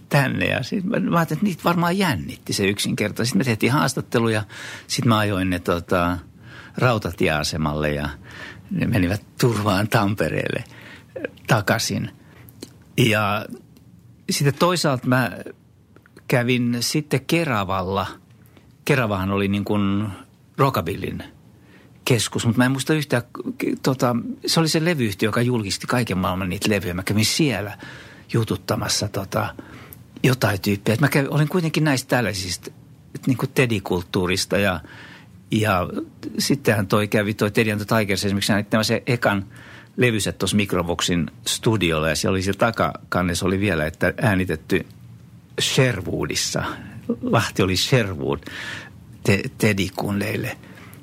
[0.10, 0.46] tänne.
[0.46, 3.30] Ja mä, mä ajattelin, että niitä varmaan jännitti se yksinkertaisesti.
[3.30, 4.44] Sitten me tehtiin haastatteluja,
[4.88, 6.18] sitten mä ajoin ne tota,
[6.78, 8.10] rautatieasemalle ja
[8.72, 10.64] ne menivät turvaan Tampereelle–
[11.48, 12.12] takaisin.
[12.98, 13.46] Ja
[14.30, 15.32] sitten toisaalta mä
[16.28, 18.08] kävin sitten Keravalla.
[18.86, 20.08] Keravahan oli niin kuin
[20.58, 21.24] rockabillin
[22.06, 23.24] keskus, mutta mä en muista yhtään,
[23.84, 26.94] tota, se oli se levyyhtiö, joka julkisti kaiken maailman niitä levyjä.
[26.94, 27.78] Mä kävin siellä
[28.34, 29.56] jututtamassa tota,
[30.24, 30.96] jotain tyyppiä.
[31.00, 32.72] mä kävin, olin kuitenkin näistä tällaisista
[33.28, 34.80] niin kuin tedikulttuurista ja,
[35.52, 35.90] ja
[36.40, 39.46] sittenhän toi kävi, toi Teddy and Tigers esimerkiksi äänittämä se ekan
[39.98, 44.86] levyset tuossa Microvoxin studiolla ja siellä oli siellä takakannessa oli vielä, että äänitetty
[45.62, 46.64] Sherwoodissa.
[47.22, 48.40] Lahti oli Sherwood
[49.24, 50.58] te, Teddy-kunleille.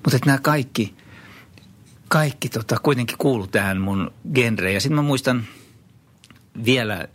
[0.05, 0.95] Mutta nämä kaikki,
[2.09, 4.75] kaikki tota, kuitenkin kuulu tähän mun genreen.
[4.75, 5.45] Ja sitten mä muistan
[6.65, 7.09] vielä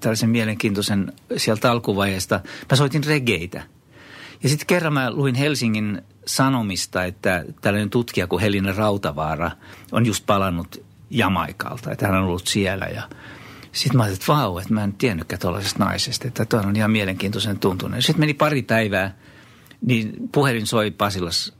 [0.00, 2.40] tällaisen mielenkiintoisen sieltä alkuvaiheesta.
[2.70, 3.62] Mä soitin regeitä.
[4.42, 9.50] Ja sitten kerran mä luin Helsingin Sanomista, että tällainen tutkija kuin Helinen Rautavaara
[9.92, 13.02] on just palannut Jamaikalta, että hän on ollut siellä ja
[13.72, 16.90] sitten mä ajattelin, että vau, että mä en tiennytkään tuollaisesta naisesta, että tuo on ihan
[16.90, 18.04] mielenkiintoisen tuntunut.
[18.04, 19.14] Sitten meni pari päivää,
[19.80, 21.52] niin puhelin soi Pasilas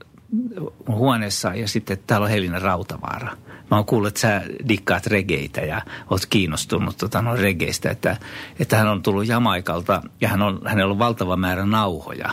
[0.87, 3.37] huoneessa ja sitten täällä on Helina Rautavaara.
[3.71, 8.17] Mä oon kuullut, että sä dikkaat regeitä ja oot kiinnostunut tota, no, regeistä, että,
[8.59, 12.29] että hän on tullut Jamaikalta ja hän on, hänellä on valtava määrä nauhoja,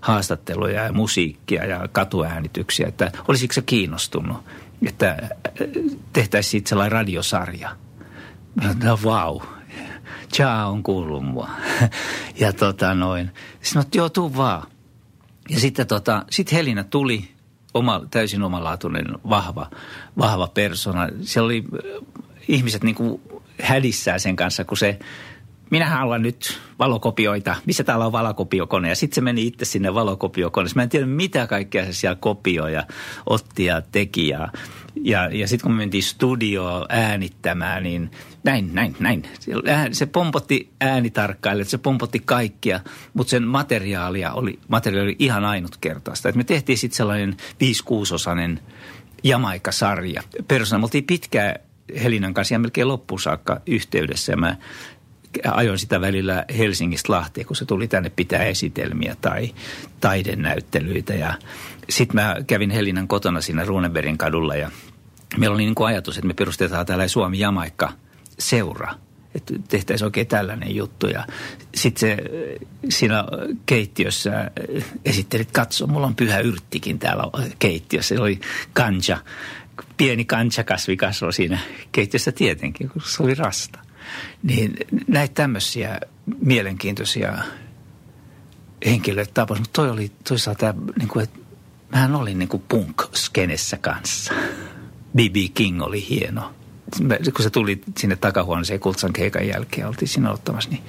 [0.00, 4.36] haastatteluja ja musiikkia ja katuäänityksiä, että olisiko se kiinnostunut,
[4.86, 5.28] että
[6.12, 7.76] tehtäisiin siitä sellainen radiosarja.
[8.84, 9.48] No vau, wow.
[10.66, 11.50] On kuullut mua.
[12.40, 13.30] ja tota noin.
[13.74, 14.62] Mä joo, tuu vaan.
[15.48, 17.35] Ja sitten tota, sit Helina tuli,
[17.76, 19.70] oma, täysin omalaatuinen, vahva,
[20.18, 21.08] vahva persona.
[21.20, 22.06] Siellä oli äh,
[22.48, 23.20] ihmiset niin kuin
[23.62, 24.98] hädissään sen kanssa, kun se,
[25.70, 28.88] minä haluan nyt valokopioita, missä täällä on valokopiokone.
[28.88, 30.78] Ja sitten se meni itse sinne valokopiokoneeseen.
[30.78, 32.86] Mä en tiedä, mitä kaikkea se siellä kopioi ja
[33.26, 34.28] otti ja teki.
[34.28, 34.48] Ja,
[35.02, 38.10] ja, ja sitten kun me mentiin studioon äänittämään, niin
[38.46, 39.22] näin, näin, näin.
[39.92, 42.80] Se pompotti äänitarkkaille, se pompotti kaikkia,
[43.14, 46.28] mutta sen materiaalia oli, materiaali oli ihan ainutkertaista.
[46.28, 48.60] Et me tehtiin sitten sellainen 5-6-osainen
[49.22, 50.22] Jamaika-sarja.
[50.48, 51.54] Persona, me oltiin pitkään
[52.02, 54.32] Helinan kanssa ja melkein loppuun saakka yhteydessä.
[54.32, 54.56] Ja mä
[55.50, 59.54] ajoin sitä välillä Helsingistä Lahteen, kun se tuli tänne pitää esitelmiä tai
[60.00, 61.14] taidennäyttelyitä.
[61.14, 61.34] Ja
[61.88, 64.70] sitten mä kävin Helinan kotona siinä Runeberin kadulla ja
[65.36, 67.92] meillä oli niin kuin ajatus, että me perustetaan täällä Suomi-Jamaikka
[68.38, 68.94] seura–
[69.36, 71.06] että tehtäisiin oikein tällainen juttu.
[71.06, 71.26] Ja
[71.74, 72.18] sitten
[72.88, 73.24] siinä
[73.66, 74.50] keittiössä
[75.04, 77.24] esittelit, katso, mulla on pyhä yrttikin täällä
[77.58, 78.14] keittiössä.
[78.14, 78.40] Se oli
[78.72, 79.18] kanja,
[79.96, 81.58] pieni kanjakasvi kasvoi siinä
[81.92, 83.78] keittiössä tietenkin, koska se oli rasta.
[84.42, 84.74] Niin
[85.08, 86.00] näitä tämmöisiä
[86.40, 87.38] mielenkiintoisia
[88.86, 91.38] henkilöitä tapas, mutta toi oli toisaalta niin kuin, että
[91.92, 94.34] mähän olin niin kuin punk-skenessä kanssa.
[95.16, 95.36] B.B.
[95.54, 96.54] King oli hieno.
[97.34, 100.82] Kun se tuli sinne takahuoneeseen Kultsan keikan jälkeen, oltiin siinä ottamassa, niin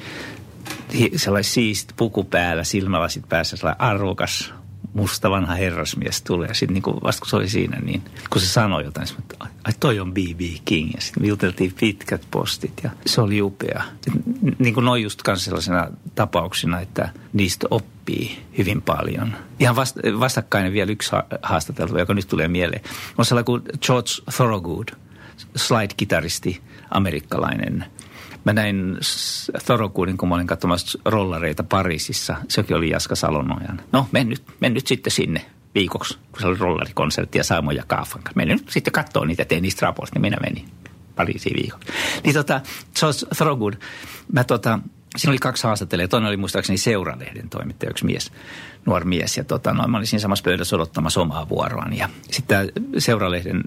[1.20, 4.54] sellainen siisti puku päällä, silmälasit päässä, sellainen arvokas
[4.94, 6.54] musta vanha herrasmies tulee.
[6.54, 9.36] Sitten niin kuin vasta kun se oli siinä, niin kun se sanoi jotain, niin että
[9.64, 10.40] ai toi on B.B.
[10.66, 10.92] King.
[10.96, 13.84] Ja sitten vilteltiin pitkät postit ja se oli upea.
[14.60, 19.36] niin kuin noin just kanssa sellaisena tapauksina, että niistä oppii hyvin paljon.
[19.60, 22.82] Ihan vast, vastakkainen vielä yksi haastateltu, joka nyt tulee mieleen.
[23.18, 24.88] On sellainen kuin George Thorogood,
[25.56, 26.62] slide-kitaristi,
[26.92, 27.86] amerikkalainen–
[28.48, 28.98] Mä näin
[29.66, 32.36] Thorogoodin, kun mä olin katsomassa rollareita Pariisissa.
[32.48, 33.82] Sekin oli Jaska Salonojan.
[33.92, 37.84] No, men nyt, men nyt sitten sinne viikoksi, kun se oli rollarikonsertti ja Saamo ja
[37.88, 38.38] Kaafan kanssa.
[38.38, 40.66] Menin nyt sitten katsoa niitä, tein niistä raportti, niin minä menin
[41.16, 41.88] Pariisiin viikoksi.
[42.24, 42.62] Niin tota,
[43.00, 43.74] George Thorogood,
[44.32, 44.80] mä tota,
[45.18, 46.08] siinä oli kaksi haastattelijaa.
[46.08, 48.32] Toinen oli muistaakseni Seuralehden toimittaja, yksi mies,
[48.86, 49.38] nuori mies.
[49.38, 51.98] Ja tota, noin, mä olin siinä samassa pöydässä odottamassa omaa vuoroani.
[51.98, 53.64] Ja sitten Seuralehden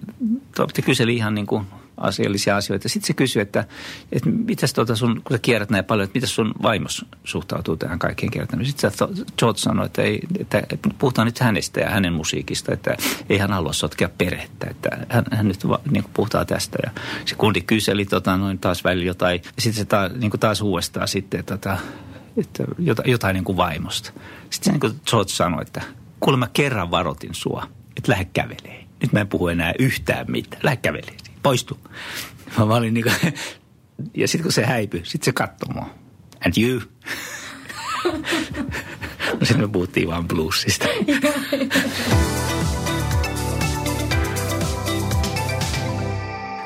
[0.56, 1.66] toimittaja kyseli ihan niin kuin
[2.00, 2.88] asiallisia asioita.
[2.88, 3.64] Sitten se kysyi, että,
[4.12, 7.98] että mitäs tuota sun, kun sä kierrät näin paljon, että miten sun vaimos suhtautuu tähän
[7.98, 8.90] kaikkeen kiertämiseen.
[8.90, 12.96] Sitten George sanoi, että, ei, että, että puhutaan nyt hänestä ja hänen musiikista, että
[13.28, 16.78] ei hän halua sotkea perhettä, että hän, hän nyt va, niin kuin puhutaan tästä.
[16.84, 16.90] Ja
[17.24, 20.60] se kundi kyseli tota, noin taas välillä jotain, ja sitten se taas, niin kuin taas
[20.60, 21.78] uudestaan sitten, tota,
[22.36, 24.12] että jotain, jotain niin kuin vaimosta.
[24.50, 25.82] Sitten se niin kuin George sanoi, että
[26.20, 28.84] kuule mä kerran varotin sua, että lähde kävelee.
[29.02, 30.60] Nyt mä en puhu enää yhtään mitään.
[30.62, 31.78] Lähde kävelee poistu.
[32.58, 33.14] Mä olin niin kuin,
[34.14, 35.90] ja sitten kun se häipyi, sitten se katsoi mua.
[36.46, 36.80] And you?
[39.40, 40.86] no sitten me puhuttiin vaan bluesista.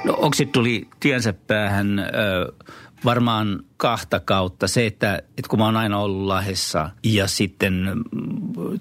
[0.04, 1.98] no onko tuli tiensä päähän...
[1.98, 2.04] Ö,
[3.04, 4.68] varmaan kahta kautta.
[4.68, 7.92] Se, että, että kun mä oon aina ollut Lahdessa ja sitten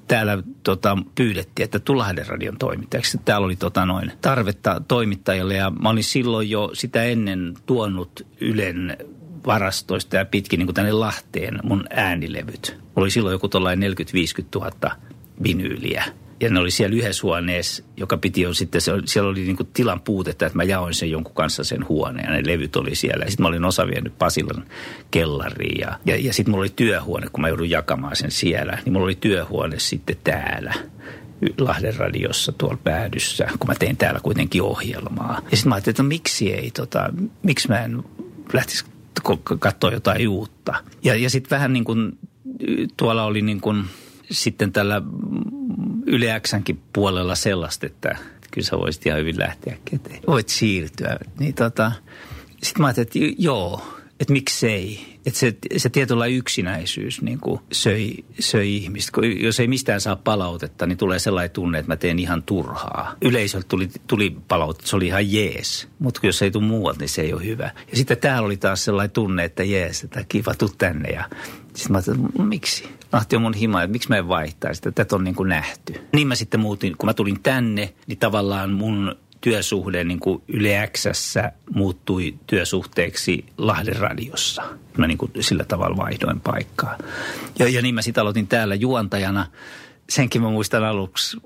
[0.08, 3.18] täällä tota, pyydettiin, että tuu Lahden radion toimittajaksi.
[3.26, 8.98] Täällä oli tota, noin tarvetta toimittajalle ja mä olin silloin jo sitä ennen tuonut Ylen
[9.46, 12.78] varastoista ja pitkin niin kuin tänne Lahteen mun äänilevyt.
[12.96, 13.96] Oli silloin joku tuollainen 40-50
[14.56, 14.96] 000
[15.44, 16.04] vinyyliä.
[16.40, 20.46] Ja ne oli siellä yhdessä huoneessa, joka piti jo sitten, siellä oli niin tilan puutetta,
[20.46, 22.26] että mä jaoin sen jonkun kanssa sen huoneen.
[22.26, 23.26] Ja ne levyt oli siellä.
[23.26, 24.66] Sitten mä olin osa vienyt Pasilan
[25.12, 25.80] kellariin.
[25.80, 28.78] Ja, ja, ja sitten mulla oli työhuone, kun mä joudun jakamaan sen siellä.
[28.86, 30.74] Niin mulla oli työhuone sitten täällä.
[31.58, 35.42] Lahden radiossa tuolla päädyssä, kun mä tein täällä kuitenkin ohjelmaa.
[35.52, 37.10] Ja sitten mä ajattelin, että no, miksi ei, tota,
[37.44, 38.04] miksi mä en
[38.54, 38.86] lähtisi
[39.60, 40.74] katsoa jotain uutta.
[41.04, 42.18] Ja, ja sitten vähän niin kuin
[42.98, 43.84] tuolla oli niin kuin
[44.32, 45.02] sitten tällä
[46.06, 48.16] Yle Xänkin puolella sellaista, että
[48.52, 50.20] kyllä sä voisit ihan hyvin lähteä käteen.
[50.28, 51.18] Voit siirtyä.
[51.40, 51.92] Niin tota,
[52.64, 53.82] sitten mä ajattelin, että joo,
[54.20, 55.14] että miksei.
[55.26, 59.12] Että se, se tietynlainen yksinäisyys niin kuin söi, söi ihmistä.
[59.12, 63.16] Kun jos ei mistään saa palautetta, niin tulee sellainen tunne, että mä teen ihan turhaa.
[63.22, 65.88] Yleisöltä tuli, tuli palautetta, se oli ihan jees.
[66.00, 67.72] Mutta jos ei tule muualta, niin se ei ole hyvä.
[67.92, 71.10] Ja sitten täällä oli taas sellainen tunne, että jees, että kiva, tuu tänne.
[71.10, 71.30] Ja
[71.76, 72.90] sitten mä ajattelin, miksi?
[73.14, 75.94] Lahti on mun hima, että miksi mä en vaihtaisi sitä, tätä on niin kuin nähty.
[76.14, 80.90] Niin mä sitten muutin, kun mä tulin tänne, niin tavallaan mun työsuhde niin kuin Yle
[80.98, 84.64] Xssä muuttui työsuhteeksi Lahden radiossa.
[84.98, 86.98] Mä niin kuin sillä tavalla vaihdoin paikkaa.
[87.60, 89.46] Ja, ja niin mä sitten aloitin täällä juontajana.
[90.10, 91.38] Senkin mä muistan aluksi,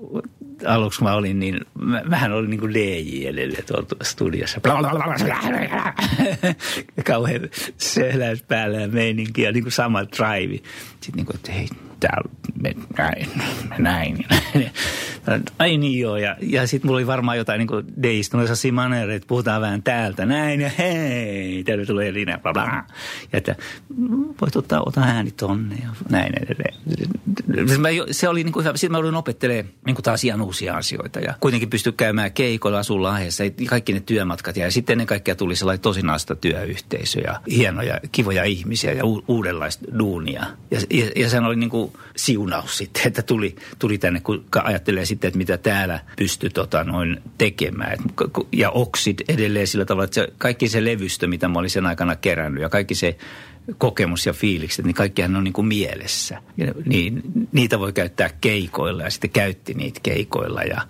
[0.66, 4.60] aluksi mä olin niin, mä, mähän olin niin kuin DJ edelleen tuolla studiossa.
[7.06, 7.48] Kauhean
[7.78, 10.54] söhläys päällä ja meininki ja niin kuin sama drive.
[11.00, 11.68] Sitten niin kuin, että hei,
[12.00, 12.30] täällä
[12.98, 13.28] näin,
[13.78, 14.26] näin.
[15.58, 19.14] Ai niin joo, ja, ja sitten mulla oli varmaan jotain niin deistä, no sellaisia manereita,
[19.14, 22.62] että puhutaan vähän täältä, näin ja hei, tulee Elina, bla bla.
[22.64, 22.84] Ja
[23.32, 23.56] että
[24.40, 26.74] voit ottaa, ota ääni tonne ja näin edelleen.
[28.10, 31.20] Se oli niin kuin hyvä, sitten mä olin opettelemaan niin kuin taas ihan uusia asioita
[31.20, 35.56] ja kuitenkin pystyi käymään keikolla, asulla aiheessa, kaikki ne työmatkat ja sitten ennen kaikkea tuli
[35.56, 40.46] sellainen tosinaista työyhteisö ja hienoja, kivoja ihmisiä ja uudenlaista duunia.
[40.70, 45.04] Ja, ja, ja sehän oli niin kuin siunaus sitten, että tuli, tuli tänne, kun ajattelee
[45.04, 47.98] sitten, että mitä täällä pystyy tota, noin tekemään.
[48.52, 52.16] Ja oksid edelleen sillä tavalla, että se, kaikki se levystö, mitä mä olin sen aikana
[52.16, 53.16] kerännyt ja kaikki se
[53.78, 56.42] kokemus ja fiilikset, niin kaikkihan on niin kuin mielessä.
[56.56, 60.82] Ja niin, niitä voi käyttää keikoilla ja sitten käytti niitä keikoilla ja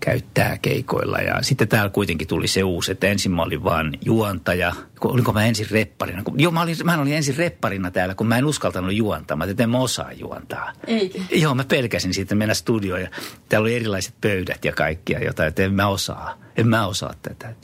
[0.00, 1.18] käyttää keikoilla.
[1.18, 4.72] Ja sitten täällä kuitenkin tuli se uusi, että ensin mä olin vaan juontaja.
[5.04, 6.22] Olinko mä ensin repparina?
[6.36, 9.36] Joo, mä olin, mä olin ensin repparina täällä, kun mä en uskaltanut juontaa.
[9.36, 10.72] Mä en mä osaa juontaa.
[10.86, 11.18] Eikä.
[11.32, 13.08] Joo, mä pelkäsin siitä mennä studioon ja
[13.48, 16.38] täällä oli erilaiset pöydät ja kaikkia jotain, että en mä osaa.
[16.56, 17.54] En mä osaa tätä.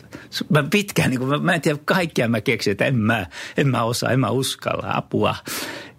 [0.48, 3.26] Mä pitkään, niin kuin, mä, en tiedä, kaikkia mä keksin, että en mä,
[3.56, 5.34] en mä osaa, en mä uskalla, apua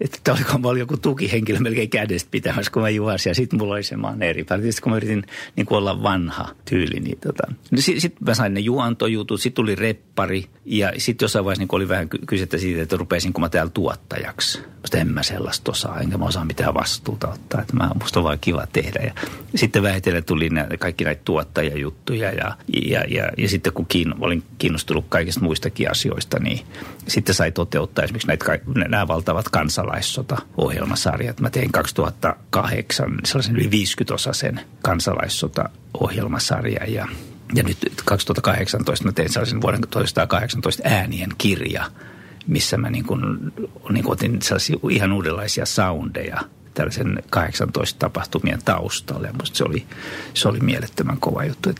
[0.00, 3.30] että oliko mulla joku tukihenkilö melkein kädestä pitämässä, kun mä juosin.
[3.30, 4.40] Ja sitten mulla oli se maneri.
[4.40, 5.26] Sitten kun mä yritin
[5.56, 7.42] niin kuin olla vanha tyyli, niin tota.
[7.70, 10.44] No sitten sit mä sain ne juontojutut, sitten tuli reppari.
[10.64, 14.58] Ja sitten jossain vaiheessa niin oli vähän kysyttä siitä, että rupesin mä täällä tuottajaksi.
[14.58, 17.60] Mutta en mä sellaista osaa, enkä mä osaa mitään vastuuta ottaa.
[17.60, 19.00] Että mä, musta on vaan kiva tehdä.
[19.04, 19.12] Ja
[19.54, 22.32] sitten vähitellen tuli nää, kaikki näitä tuottajajuttuja.
[22.32, 22.56] Ja,
[22.86, 26.60] ja, ja, ja sitten kun kiin, olin kiinnostunut kaikista muistakin asioista, niin
[27.08, 28.58] sitten sai toteuttaa esimerkiksi näitä,
[28.88, 31.40] nämä valtavat kansalaissota-ohjelmasarjat.
[31.40, 37.08] Mä tein 2008 sellaisen yli 50-osaisen kansalaissota-ohjelmasarjan ja,
[37.54, 41.84] ja nyt 2018 mä tein sellaisen vuoden 1918 äänien kirja,
[42.46, 43.22] missä mä niin kuin,
[43.90, 46.40] niin kuin otin sellaisia ihan uudenlaisia soundeja–
[46.74, 49.26] tällaisen 18 tapahtumien taustalle.
[49.26, 49.86] Ja se oli,
[50.34, 51.70] se oli mielettömän kova juttu.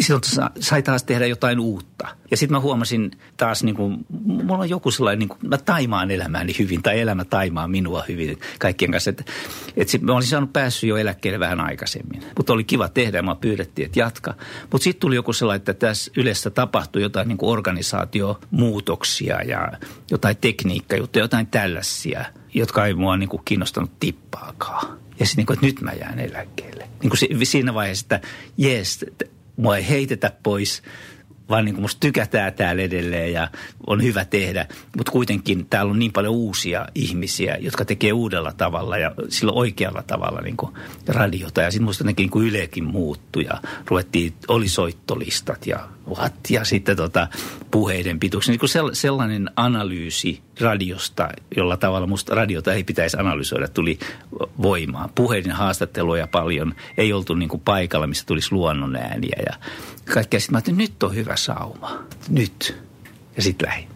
[0.00, 0.22] Silloin
[0.60, 2.08] sai taas tehdä jotain uutta.
[2.30, 6.10] Ja sitten mä huomasin taas, niin kuin, mulla on joku sellainen, niin kuin, mä taimaan
[6.10, 9.10] elämääni hyvin, tai elämä taimaa minua hyvin kaikkien kanssa.
[9.10, 9.24] Että,
[9.76, 12.22] että sit mä olisin saanut päässyt jo eläkkeelle vähän aikaisemmin.
[12.36, 14.34] Mutta oli kiva tehdä ja mä pyydettiin, että jatka.
[14.72, 19.72] Mutta sitten tuli joku sellainen, että tässä yleensä tapahtui jotain niin organisaatiomuutoksia ja
[20.10, 22.24] jotain tekniikkajuttuja, jotain tällaisia–
[22.54, 24.98] jotka ei mua niin kuin kiinnostanut tippaakaan.
[25.20, 26.88] Ja sitten niin kuin, että nyt mä jään eläkkeelle.
[27.02, 29.04] Niin kuin siinä vaiheessa, että jees,
[29.56, 30.82] mua ei heitetä pois,
[31.48, 33.48] vaan niin kuin musta tykätään täällä edelleen ja
[33.86, 34.66] on hyvä tehdä.
[34.96, 40.02] Mutta kuitenkin täällä on niin paljon uusia ihmisiä, jotka tekee uudella tavalla ja sillä oikealla
[40.02, 40.74] tavalla niin kuin
[41.08, 41.62] radiota.
[41.62, 46.64] Ja sitten musta jotenkin niin kuin Ylekin muuttui ja ruvettiin, oli soittolistat ja what, ja
[46.64, 47.28] sitten tota,
[47.70, 48.52] puheiden pituuksia.
[48.52, 53.98] Niin kuin sellainen analyysi radiosta, jolla tavalla musta radiota ei pitäisi analysoida, tuli
[54.62, 55.10] voimaan.
[55.14, 59.58] Puheiden haastatteluja paljon, ei oltu niin kuin paikalla, missä tulisi luonnon ääniä ja
[60.14, 60.40] kaikkea.
[60.40, 62.76] Sitten mä ajattelin, nyt on hyvä sauma, nyt.
[63.36, 63.88] Ja sitten lähin.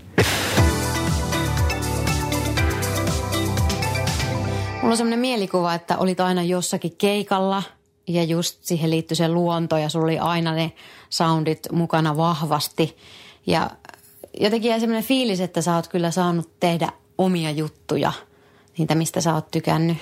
[4.80, 7.62] Mulla on sellainen mielikuva, että olit aina jossakin keikalla
[8.08, 10.72] ja just siihen liittyi se luonto ja sulla oli aina ne
[11.10, 12.96] soundit mukana vahvasti.
[13.46, 13.70] Ja
[14.40, 18.12] jotenkin jäi sellainen fiilis, että sä oot kyllä saanut tehdä omia juttuja,
[18.78, 19.98] niitä mistä sä oot tykännyt.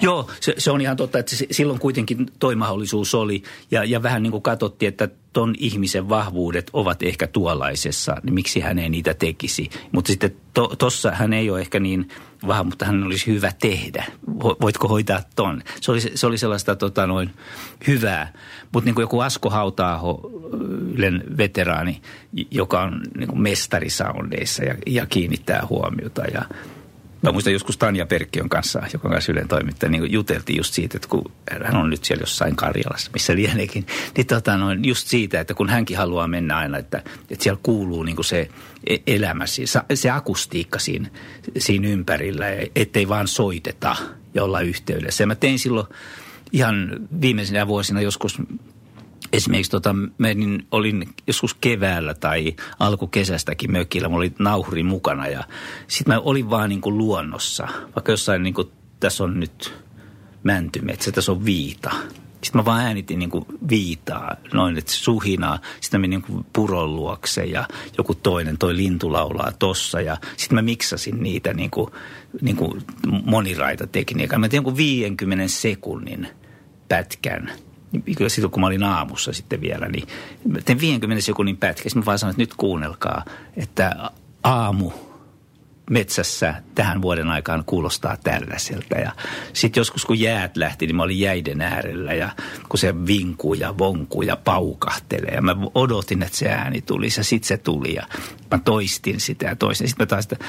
[0.00, 4.22] Joo, se, se on ihan totta, että silloin kuitenkin toi mahdollisuus oli ja, ja vähän
[4.22, 9.14] niin kuin katsottiin, että ton ihmisen vahvuudet ovat ehkä tuollaisessa, niin miksi hän ei niitä
[9.14, 9.70] tekisi.
[9.92, 10.36] Mutta sitten
[10.78, 12.08] tuossa to, hän ei ole ehkä niin
[12.46, 14.04] vahva, mutta hän olisi hyvä tehdä.
[14.60, 15.62] Voitko hoitaa ton?
[15.80, 17.30] Se oli, se oli sellaista tota, noin,
[17.86, 18.32] hyvää.
[18.72, 19.50] Mutta niin kuin joku Asko
[20.94, 22.00] Ylen veteraani,
[22.50, 23.90] joka on niin kuin mestari
[24.64, 26.42] ja, ja kiinnittää huomiota ja–
[27.24, 31.08] Mä muistan joskus Tanja Perkkiön kanssa, joka kanssa Ylen toimittaja, niin juteltiin just siitä, että
[31.08, 31.32] kun
[31.64, 35.68] hän on nyt siellä jossain Karjalassa, missä lieneekin, niin tota noin, just siitä, että kun
[35.68, 38.48] hänkin haluaa mennä aina, että, että siellä kuuluu niin kuin se
[38.86, 39.62] e-, elämä, se,
[39.94, 41.08] se akustiikka siinä,
[41.58, 42.46] siinä ympärillä,
[42.76, 43.96] ettei vaan soiteta
[44.34, 45.22] ja olla yhteydessä.
[45.22, 45.86] Ja mä tein silloin
[46.52, 48.38] ihan viimeisenä vuosina joskus
[49.34, 55.44] Esimerkiksi tota, menin, olin joskus keväällä tai alkukesästäkin mökillä, mulla oli nauhuri mukana ja
[55.88, 58.68] sitten mä olin vaan niin kuin luonnossa, vaikka jossain niin kuin,
[59.00, 59.74] tässä on nyt
[60.42, 61.90] mäntymetsä, tässä on viita.
[62.42, 65.58] Sitten mä vaan äänitin niin kuin viitaa, noin, että suhinaa.
[65.80, 67.68] Sitten mä menin niin puron luokse ja
[67.98, 70.00] joku toinen, toi lintu laulaa tossa.
[70.00, 71.90] Ja sitten mä miksasin niitä niin kuin,
[72.40, 72.82] niin kuin
[73.24, 74.38] moniraita tekniikkaa.
[74.38, 76.28] Mä tein 50 sekunnin
[76.88, 77.50] pätkän–
[78.28, 80.08] silloin kun mä olin aamussa sitten vielä, niin
[80.64, 81.88] tein 50 sekunnin pätkä.
[81.94, 83.24] Mä vaan sanoin, että nyt kuunnelkaa,
[83.56, 84.10] että
[84.42, 84.90] aamu
[85.90, 88.98] metsässä tähän vuoden aikaan kuulostaa tällaiselta.
[88.98, 89.12] Ja
[89.52, 92.28] sitten joskus kun jäät lähti, niin mä olin jäiden äärellä ja
[92.68, 95.34] kun se vinkuu ja vonkuu ja paukahtelee.
[95.34, 98.06] Ja mä odotin, että se ääni tulisi ja sitten se tuli ja
[98.50, 99.88] mä toistin sitä ja toistin.
[99.88, 100.44] Sitten mä taas, että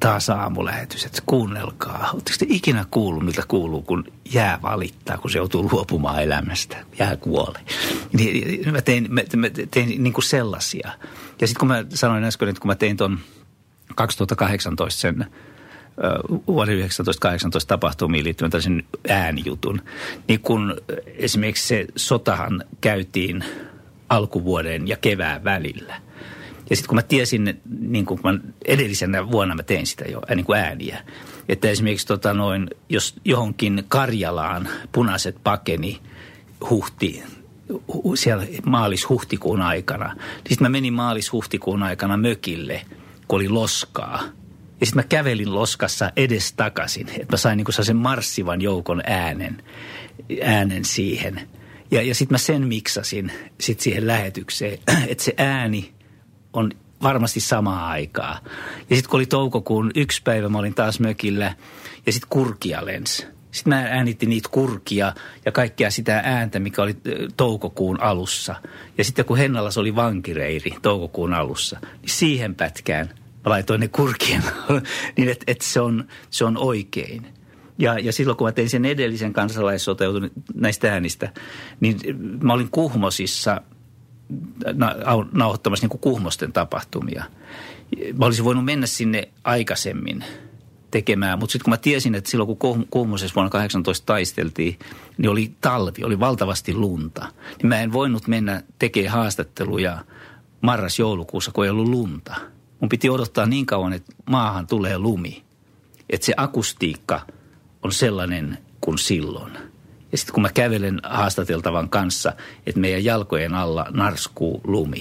[0.00, 2.10] taas aamulähetys, että kuunnelkaa.
[2.14, 6.76] Oletteko te ikinä kuullut, miltä kuuluu, kun jää valittaa, kun se joutuu luopumaan elämästä?
[6.98, 7.62] Jää kuolee.
[8.12, 10.92] Niin, niin mä tein, mä, mä tein niin kuin sellaisia.
[11.40, 13.18] Ja sitten kun mä sanoin äsken, että kun mä tein ton
[13.94, 15.26] 2018 sen
[16.46, 19.82] vuoden 1918 tapahtumiin liittyen tällaisen äänijutun,
[20.28, 23.44] niin kun esimerkiksi se sotahan käytiin
[24.08, 26.00] alkuvuoden ja kevään välillä–
[26.70, 28.34] ja sitten kun mä tiesin, niin kun mä
[28.64, 31.04] edellisenä vuonna mä tein sitä jo niin kuin ääniä,
[31.48, 36.00] että esimerkiksi tota noin, jos johonkin Karjalaan punaiset pakeni
[36.70, 37.22] huhti,
[38.14, 42.82] siellä maalis-huhtikuun aikana, niin sitten mä menin maalis-huhtikuun aikana mökille,
[43.28, 44.22] kun oli loskaa.
[44.80, 49.62] Ja sitten mä kävelin loskassa edes takaisin, että mä sain niin sen marssivan joukon äänen,
[50.42, 51.48] äänen siihen.
[51.90, 55.92] Ja, ja sitten mä sen miksasin sit siihen lähetykseen, että se ääni
[56.52, 56.70] on
[57.02, 58.38] varmasti samaa aikaa.
[58.90, 61.54] Ja sitten kun oli toukokuun yksi päivä, mä olin taas mökillä
[62.06, 63.26] ja sitten kurkia lens.
[63.50, 66.96] Sitten mä äänitin niitä kurkia ja kaikkea sitä ääntä, mikä oli
[67.36, 68.54] toukokuun alussa.
[68.98, 73.08] Ja sitten kun Hennalas oli vankireiri toukokuun alussa, niin siihen pätkään
[73.44, 74.42] mä laitoin ne kurkien,
[75.16, 77.26] niin että et se, on, se on oikein.
[77.78, 81.32] Ja, ja silloin kun mä tein sen edellisen kansalaissoteutunut näistä äänistä,
[81.80, 81.98] niin
[82.42, 83.60] mä olin Kuhmosissa–
[85.32, 87.24] nauhoittamassa niin kuin Kuhmosten tapahtumia.
[88.18, 90.24] Mä olisin voinut mennä sinne aikaisemmin
[90.90, 94.78] tekemään, mutta sitten kun mä tiesin, että silloin kun Kuhmosessa vuonna 18 taisteltiin,
[95.18, 97.26] niin oli talvi, oli valtavasti lunta.
[97.58, 99.98] Niin mä en voinut mennä tekemään haastatteluja
[100.60, 102.34] marras-joulukuussa, kun ei ollut lunta.
[102.80, 105.44] Mun piti odottaa niin kauan, että maahan tulee lumi.
[106.10, 107.20] Että se akustiikka
[107.82, 109.52] on sellainen kuin silloin–
[110.12, 112.32] ja sitten kun mä kävelen haastateltavan kanssa,
[112.66, 115.00] että meidän jalkojen alla narskuu lumi,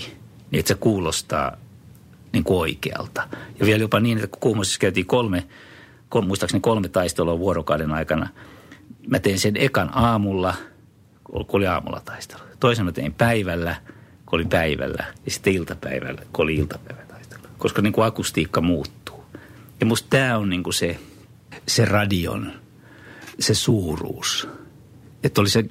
[0.52, 1.58] niin että se kuulostaa
[2.34, 3.28] niin kuin oikealta.
[3.60, 5.48] Ja vielä jopa niin, että kun Kuhmoisessa käytiin kolme,
[6.10, 8.30] kolme, muistaakseni kolme taistelua vuorokauden aikana,
[9.08, 10.54] mä tein sen ekan aamulla,
[11.24, 12.42] kun oli aamulla taistelu.
[12.60, 13.76] Toisen mä tein päivällä,
[14.26, 16.68] kun oli päivällä, ja sitten iltapäivällä, kun oli
[17.08, 17.42] taistelu.
[17.58, 19.24] Koska niin kuin akustiikka muuttuu.
[19.80, 21.00] Ja musta tämä on niin kuin se,
[21.68, 22.52] se radion,
[23.40, 24.48] se suuruus–
[25.24, 25.64] että oli se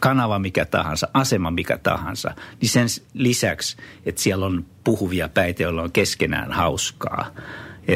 [0.00, 3.76] kanava mikä tahansa, asema mikä tahansa, niin sen lisäksi,
[4.06, 7.30] että siellä on puhuvia päitä, joilla on keskenään hauskaa,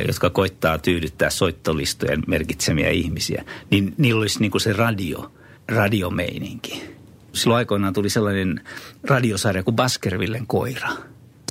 [0.07, 5.33] jotka koittaa tyydyttää soittolistojen merkitsemiä ihmisiä, niin niillä olisi niin kuin se radio,
[5.69, 6.83] radiomeininki.
[7.33, 8.61] Silloin aikoinaan tuli sellainen
[9.05, 10.89] radiosarja kuin Baskervillen koira,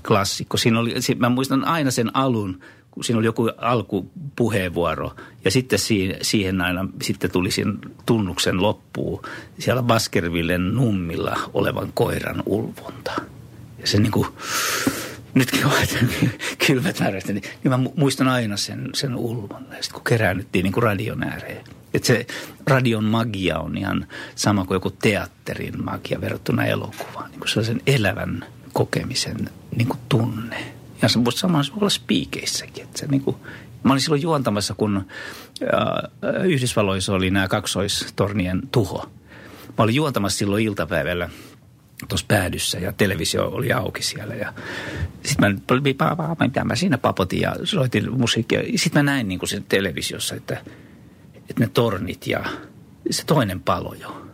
[0.07, 0.57] klassikko.
[0.57, 2.59] Siinä oli, mä muistan aina sen alun,
[3.01, 5.79] siinä oli joku alkupuheenvuoro ja sitten
[6.21, 7.73] siihen, aina sitten tuli siinä
[8.05, 9.21] tunnuksen loppuun
[9.59, 13.11] siellä Baskervillen nummilla olevan koiran ulvonta.
[13.79, 14.27] Ja se niin kuin,
[15.33, 15.71] nytkin on
[16.67, 19.67] kylmät määrästä, niin, niin mä muistan aina sen, sen ulvon.
[19.69, 21.63] Ja sitten kun keräännyttiin niin kuin radion ääreen.
[21.93, 22.27] Että se
[22.67, 27.31] radion magia on ihan sama kuin joku teatterin magia verrattuna elokuvaan.
[27.31, 32.83] Niin kuin sellaisen elävän kokemisen niin kuin tunne Ja se voisi samalla olla spiikeissäkin.
[32.83, 33.37] Että se niin kuin,
[33.83, 35.07] mä olin silloin juontamassa, kun
[35.63, 39.09] äh, Yhdysvalloissa oli nämä kaksoistornien tuho.
[39.77, 41.29] Mä olin juontamassa silloin iltapäivällä
[42.09, 44.35] tuossa päädyssä ja televisio oli auki siellä.
[44.35, 44.53] Ja
[45.25, 45.79] sitten mä,
[46.39, 48.61] mitä mä siinä papotin ja soitin musiikkia.
[48.75, 50.61] Sitten mä näin niin kuin sen televisiossa, että,
[51.35, 52.43] että ne tornit ja
[53.11, 54.27] se toinen palo jo.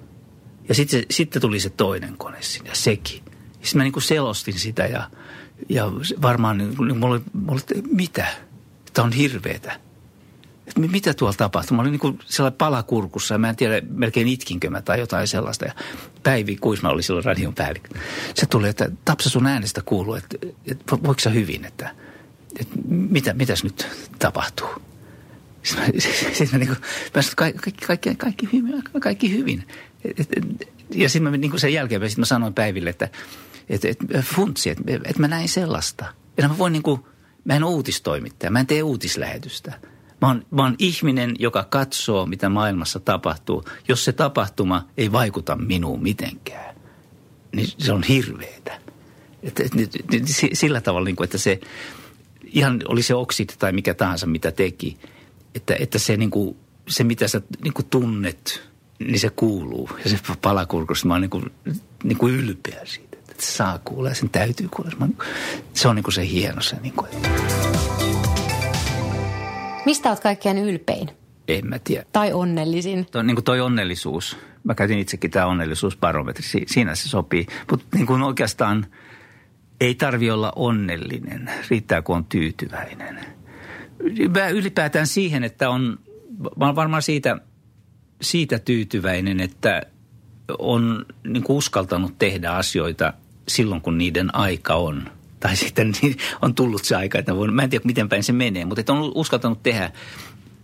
[0.70, 3.22] Ja sitten, sitten tuli se toinen kone sinne sekin.
[3.52, 5.10] Sitten mä niin kuin selostin sitä ja,
[5.70, 5.92] ja
[6.22, 8.28] varmaan niin, niin mulla, oli, mulla oli, mitä?
[8.94, 9.80] Tämä on hirveetä.
[10.68, 11.76] Että mitä tuolla tapahtuu?
[11.76, 15.28] Mä olin niin kuin sellainen palakurkussa ja mä en tiedä, melkein itkinkö mä tai jotain
[15.28, 15.66] sellaista.
[15.66, 15.74] Ja
[16.24, 18.00] Päivi Kuisma oli silloin radion päällikkö.
[18.34, 20.38] Se tuli, että Tapsa sun äänestä kuuluu, että,
[20.72, 21.96] että voiko sä hyvin, että,
[22.60, 23.88] että mitä, mitäs nyt
[24.20, 24.68] tapahtuu?
[25.64, 25.92] Sitten mä,
[26.34, 26.80] sit mä, niin kuin,
[27.16, 29.68] mä sanoin, kaikki, kaikki, kaikki, hyvin, kaikki hyvin.
[30.96, 33.10] Ja sitten mä niin kuin sen jälkeen mä sanoin Päiville, että,
[33.70, 36.06] että, että funtsi, että, että mä näin sellaista.
[36.38, 37.02] Ja mä voin niin kuin,
[37.46, 39.80] mä en uutistoimittaja, mä en tee uutislähetystä.
[40.22, 43.64] Mä oon, mä oon ihminen, joka katsoo, mitä maailmassa tapahtuu.
[43.88, 46.76] Jos se tapahtuma ei vaikuta minuun mitenkään,
[47.56, 48.80] niin se on hirveetä.
[49.44, 51.60] Et, et, et, et, sillä tavalla, niin kuin, että se
[52.44, 54.98] ihan oli se oksit tai mikä tahansa, mitä teki,
[55.56, 56.58] että, että se, niin kuin,
[56.88, 58.62] se mitä sä niin kuin tunnet,
[59.00, 59.90] niin se kuuluu.
[60.04, 61.52] Ja se palakurkusta mä oon niin kuin,
[62.04, 63.13] niin kuin ylpeä siitä,
[63.44, 65.08] se saa kuulla ja sen täytyy kuulla.
[65.74, 66.76] Se on niin kuin se hieno se.
[66.82, 67.10] Niin kuin.
[69.86, 71.10] Mistä olet kaikkein ylpein?
[71.48, 72.06] En mä tiedä.
[72.12, 73.06] Tai onnellisin?
[73.12, 74.38] Toi, niin kuin toi onnellisuus.
[74.64, 76.44] Mä käytin itsekin tämä onnellisuusbarometri.
[76.44, 77.48] Si- siinä se sopii.
[77.72, 78.86] Mutta niin kuin oikeastaan
[79.82, 81.52] ei tarvi olla onnellinen.
[81.70, 83.20] Riittää, kun on tyytyväinen.
[84.34, 86.00] Mä ylipäätään siihen, että on,
[86.58, 87.38] mä olen varmaan siitä,
[88.22, 89.82] siitä tyytyväinen, että
[90.60, 93.14] on niin kuin uskaltanut tehdä asioita
[93.48, 95.04] silloin, kun niiden aika on–
[95.44, 98.34] tai sitten niin on tullut se aika, että voin, mä en tiedä miten päin se
[98.34, 99.92] menee, mutta on uskaltanut tehdä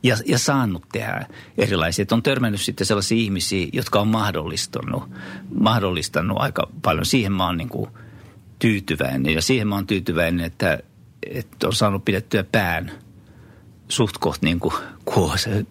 [0.04, 1.26] ja, ja saanut tehdä
[1.58, 2.04] erilaisia.
[2.04, 5.04] Että on törmännyt sitten sellaisia ihmisiä, jotka on mahdollistanut,
[5.60, 7.06] mahdollistanut aika paljon.
[7.06, 7.90] Siihen mä oon niin kuin
[8.60, 10.80] tyytyväinen ja siihen mä oon tyytyväinen, että,
[11.24, 12.92] että on saanut pidettyä pään
[13.88, 14.74] suht koht niin kuin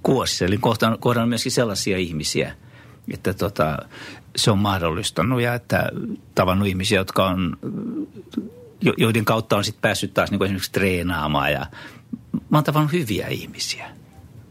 [0.03, 0.45] kuosissa.
[0.45, 2.55] Eli kohdannut, kohdannut myöskin sellaisia ihmisiä,
[3.15, 3.79] että tota,
[4.37, 5.91] se on mahdollistanut ja että
[6.35, 7.57] tavannut ihmisiä, jotka on
[8.97, 11.53] joiden kautta on sitten päässyt taas niin esimerkiksi treenaamaan.
[11.53, 11.67] Ja
[12.51, 13.91] mä oon tavannut hyviä ihmisiä,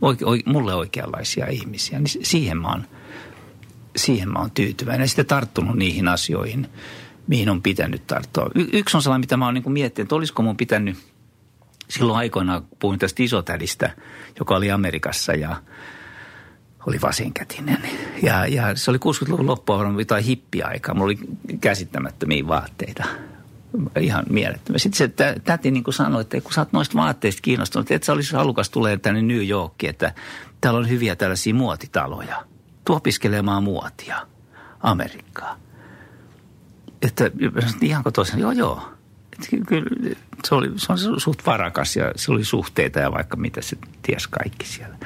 [0.01, 2.85] oike, oike, mulle oikeanlaisia ihmisiä, niin siihen mä oon,
[3.95, 5.03] siihen mä oon tyytyväinen.
[5.03, 6.69] Ja sitten tarttunut niihin asioihin,
[7.27, 8.49] mihin on pitänyt tarttua.
[8.55, 10.97] Y- yksi on sellainen, mitä mä oon niin miettinyt, että olisiko mun pitänyt
[11.89, 13.91] silloin aikoinaan, puhuin tästä isotädistä,
[14.39, 15.55] joka oli Amerikassa ja
[16.85, 17.77] oli vasenkätinen.
[18.23, 20.95] Ja, ja se oli 60-luvun loppua jotain hippiaikaa.
[20.95, 21.19] Mulla oli
[21.61, 23.03] käsittämättömiä vaatteita
[23.99, 24.79] ihan mielettömän.
[24.79, 28.13] Sitten se täti niin kuin sanoi, että kun sä oot noista vaatteista kiinnostunut, että sä
[28.13, 30.13] olisi halukas tulee tänne New Yorkiin, että
[30.61, 32.45] täällä on hyviä tällaisia muotitaloja.
[32.85, 34.27] Tuo opiskelemaan muotia
[34.79, 35.59] Amerikkaa.
[37.01, 37.31] Että
[37.81, 38.89] ihanko tosiaan, joo joo.
[39.33, 40.15] Että kyllä
[40.45, 44.27] se oli, se on suht varakas ja se oli suhteita ja vaikka mitä se ties
[44.27, 44.97] kaikki siellä.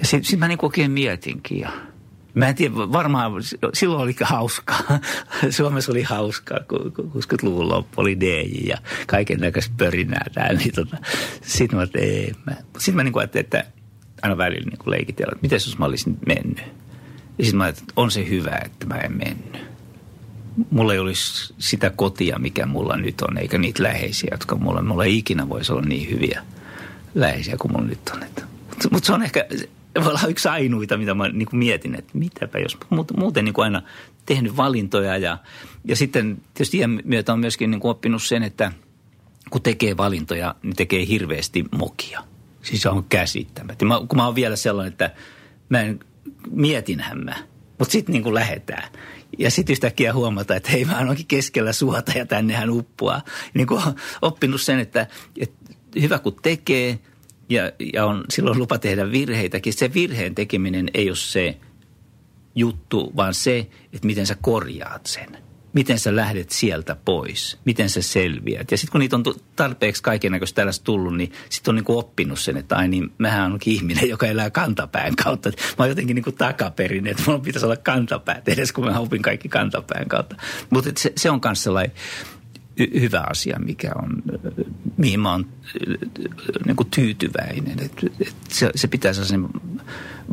[0.00, 1.70] Ja sitten sit mä niin oikein mietinkin ja–
[2.34, 3.32] Mä en tiedä, varmaan
[3.74, 4.80] silloin oli hauskaa.
[5.50, 8.76] Suomessa oli hauskaa, kun 60-luvun loppu oli DJ ja
[9.06, 10.58] kaiken näköistä pörinää täällä.
[10.58, 10.96] Niin tota,
[11.42, 12.36] sitten mä ajattelin,
[12.78, 13.64] Sitten mä niin ajattelin, että
[14.22, 16.66] aina välillä niin leikitellä, että miten jos mä olisin mennyt.
[17.38, 19.70] Ja sitten mä ajattelin, että on se hyvä, että mä en mennyt.
[20.70, 25.04] Mulla ei olisi sitä kotia, mikä mulla nyt on, eikä niitä läheisiä, jotka mulla, mulla
[25.04, 26.42] ei ikinä voisi olla niin hyviä
[27.14, 28.20] läheisiä kuin mulla nyt on.
[28.90, 29.46] Mutta se on ehkä,
[29.94, 32.78] tavallaan yksi ainuita, mitä mä niin kuin mietin, että mitäpä jos
[33.16, 33.82] muuten niin kuin aina
[34.26, 35.38] tehnyt valintoja ja,
[35.84, 38.72] ja sitten tietysti iän myötä on myöskin niin kuin oppinut sen, että
[39.50, 42.24] kun tekee valintoja, niin tekee hirveästi mokia.
[42.62, 43.84] Siis on käsittämättä.
[43.84, 45.10] Mä, kun mä oon vielä sellainen, että
[45.68, 46.00] mä en,
[46.50, 47.36] mietinhän mä,
[47.78, 48.92] mutta sitten niin lähetään.
[49.38, 53.22] Ja sitten yhtäkkiä huomata, että hei, mä oonkin keskellä suota ja tännehän uppuaa.
[53.54, 53.82] Niin kuin
[54.22, 55.06] oppinut sen, että,
[55.40, 56.98] että hyvä kun tekee–
[57.50, 59.72] ja, ja on silloin lupa tehdä virheitäkin.
[59.72, 61.56] Se virheen tekeminen ei ole se
[62.54, 63.58] juttu, vaan se,
[63.92, 65.38] että miten sä korjaat sen.
[65.72, 68.70] Miten sä lähdet sieltä pois, miten sä selviät.
[68.70, 69.24] Ja sitten kun niitä on
[69.56, 73.52] tarpeeksi kaiken näköistä tällaista tullut, niin sitten on niinku oppinut sen, että ai niin, mähän
[73.52, 75.48] on ihminen, joka elää kantapään kautta.
[75.48, 79.48] Mä oon jotenkin niinku takaperin, että mulla pitäisi olla kantapäät edes, kun mä opin kaikki
[79.48, 80.36] kantapään kautta.
[80.70, 81.92] Mutta se, se on myös sellainen
[83.00, 84.22] hyvä asia, mikä on,
[84.96, 85.46] mihin mä oon
[86.66, 87.80] niin kuin tyytyväinen.
[87.80, 89.48] Et, et se, se pitää sen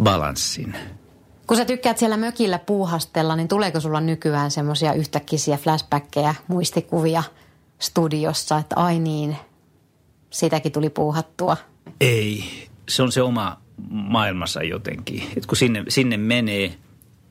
[0.04, 0.76] balanssin.
[1.48, 7.24] Kun sä tykkäät siellä mökillä puuhastella, niin tuleeko sulla nykyään semmoisia yhtäkkiä flashbackkejä, muistikuvia
[7.80, 9.38] studiossa, että ai niin,
[10.30, 11.58] sitäkin tuli puuhattua?
[12.02, 12.44] Ei,
[12.90, 15.24] se on se oma maailmassa jotenkin.
[15.38, 16.68] Et kun sinne, sinne menee,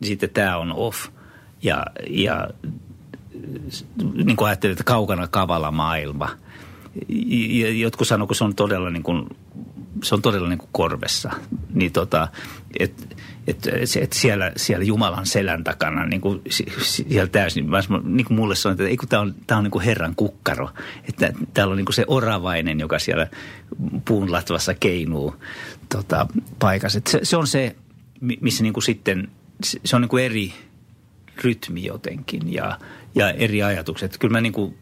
[0.01, 1.09] niin sitten tämä on off.
[1.63, 2.49] Ja, ja
[4.25, 6.29] niin kuin ajattelin, että kaukana kavala maailma.
[7.49, 9.27] Ja jotkut sanoo, kun se on todella niin kuin,
[10.03, 11.31] se on todella niin kuin korvessa.
[11.75, 12.29] Niin tota,
[12.79, 13.07] että
[13.47, 13.71] että
[14.01, 16.43] et siellä, siellä Jumalan selän takana, niin kuin
[16.81, 17.67] siellä täysin,
[18.05, 20.71] niin kuin mulle sanoin, että tämä on, tää on niin kuin Herran kukkaro.
[21.09, 23.27] Että täällä on niin kuin se oravainen, joka siellä
[24.05, 25.35] puun latvassa keinuu
[25.89, 26.27] tota,
[26.59, 27.01] paikassa.
[27.09, 27.77] Se, se, on se,
[28.41, 29.29] missä niin kuin sitten,
[29.63, 30.55] se on niin kuin eri
[31.45, 32.79] rytmi jotenkin ja,
[33.17, 34.19] ja eri ajatukset.
[34.19, 34.79] Kyllä mä niin kuin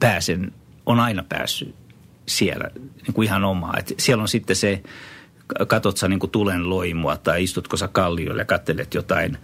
[0.00, 0.52] pääsen,
[0.86, 1.74] on aina päässyt
[2.26, 3.74] siellä niin kuin ihan omaa.
[3.78, 4.82] Et siellä on sitten se
[5.68, 9.38] katot sä niin kuin tulen loimua tai istutko sä kalliolle ja katselet jotain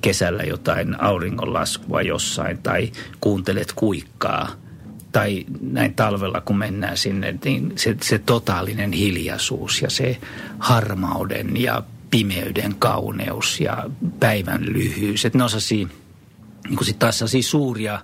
[0.00, 4.48] kesällä jotain auringonlaskua jossain tai kuuntelet kuikkaa
[5.12, 10.18] tai näin talvella kun mennään sinne, niin se, se totaalinen hiljaisuus ja se
[10.58, 15.24] harmauden ja pimeyden kauneus ja päivän lyhyys.
[15.24, 15.50] Että ne on
[16.68, 18.02] niin kuin sit taas suuria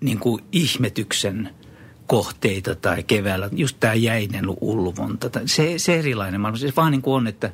[0.00, 1.50] niin kuin ihmetyksen–
[2.06, 5.40] kohteita tai keväällä, just tämä jäinen ulvonta.
[5.46, 7.52] Se, se erilainen maailma, se vaan niin kuin on, että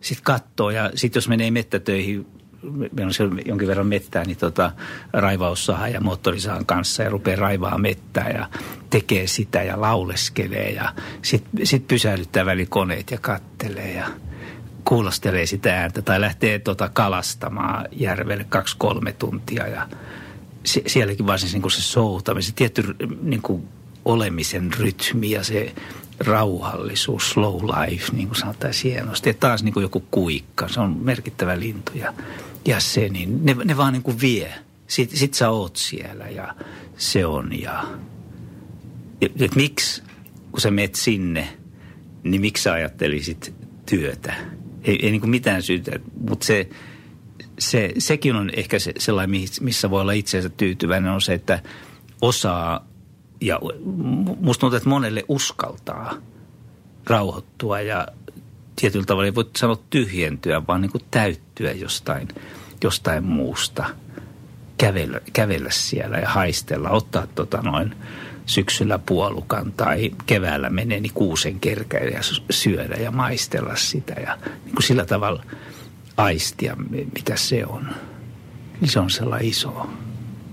[0.00, 2.26] sitten katsoo ja sitten jos menee mettätöihin,
[2.62, 4.72] meillä on siellä jonkin verran mettää, niin tota,
[5.12, 8.48] raivaussaha ja moottorisahan kanssa ja rupeaa raivaa mettää ja
[8.90, 10.92] tekee sitä ja lauleskelee ja
[11.22, 14.06] sitten sit pysähdyttää välikoneet ja kattelee ja
[14.84, 19.88] kuulostelee sitä ääntä tai lähtee tota kalastamaan järvelle kaksi-kolme tuntia ja–
[20.64, 23.68] se, sielläkin varsin niin kuin se soutaminen, se tietty niin kuin
[24.04, 25.74] olemisen rytmi ja se
[26.20, 29.30] rauhallisuus, slow life, niin kuin sanotaan hienosti.
[29.30, 32.14] Ja taas niin kuin joku kuikka, se on merkittävä lintu ja,
[32.64, 34.54] ja se, niin ne, ne vaan niin kuin vie.
[34.86, 36.54] Sitten sit sä oot siellä ja
[36.96, 37.84] se on ja,
[39.20, 40.02] et miksi,
[40.52, 41.48] kun sä menet sinne,
[42.22, 43.54] niin miksi sä ajattelisit
[43.86, 44.34] työtä?
[44.84, 45.90] Ei, ei niin kuin mitään syytä,
[46.28, 46.68] mutta se,
[47.58, 51.62] se, sekin on ehkä se, sellainen, missä voi olla itseensä tyytyväinen, on se, että
[52.20, 52.86] osaa
[53.40, 53.60] ja
[54.40, 56.14] musta tuntuu, että monelle uskaltaa
[57.06, 58.08] rauhoittua ja
[58.76, 62.28] tietyllä tavalla ei voi sanoa tyhjentyä, vaan niin kuin täyttyä jostain,
[62.84, 63.84] jostain muusta.
[64.78, 67.94] Kävellä, kävellä siellä ja haistella, ottaa tota noin
[68.46, 72.20] syksyllä puolukan tai keväällä menee niin kuusen kerkä ja
[72.50, 75.44] syödä ja maistella sitä ja niin kuin sillä tavalla–
[76.16, 77.86] aistia, mitä se on.
[78.80, 79.86] Niin se on sellainen iso.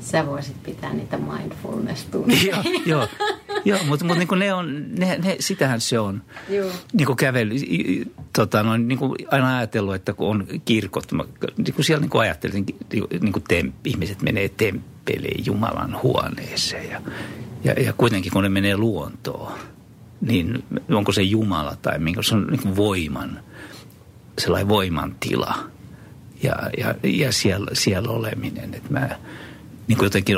[0.01, 2.63] Sä voisit pitää niitä mindfulness-tunteja.
[2.85, 3.07] joo, joo,
[3.65, 6.21] joo mutta, mutta niin ne on, ne, ne, sitähän se on.
[6.49, 6.71] Joo.
[6.93, 7.55] Niin kuin kävely,
[8.35, 11.23] tota, noin, niin kuin aina ajatellut, että kun on kirkot, mä,
[11.57, 12.65] niin kuin siellä niin kuin ajattelin,
[13.21, 17.01] niin kuin temp, ihmiset menee temppeliin Jumalan huoneeseen ja,
[17.63, 19.53] ja, ja kuitenkin kun ne menee luontoon,
[20.21, 23.39] niin onko se Jumala tai minkä, se on niin kuin voiman–
[24.39, 25.55] sellainen voimantila
[26.43, 28.73] ja, ja, ja siellä, siellä oleminen.
[28.73, 29.09] Että mä
[29.91, 30.37] niin kuin jotenkin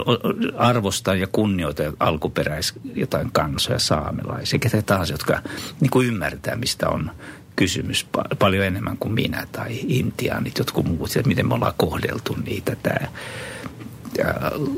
[0.58, 5.42] arvostan ja kunnioitan alkuperäis jotain kansoja, saamelaisia, ketä tahansa, jotka
[5.82, 7.12] niin kuin ymmärtää, mistä on
[7.56, 8.08] kysymys
[8.40, 12.76] paljon enemmän kuin minä tai intiaanit, jotkut muut, että miten me ollaan kohdeltu niitä.
[12.84, 13.08] Tämä,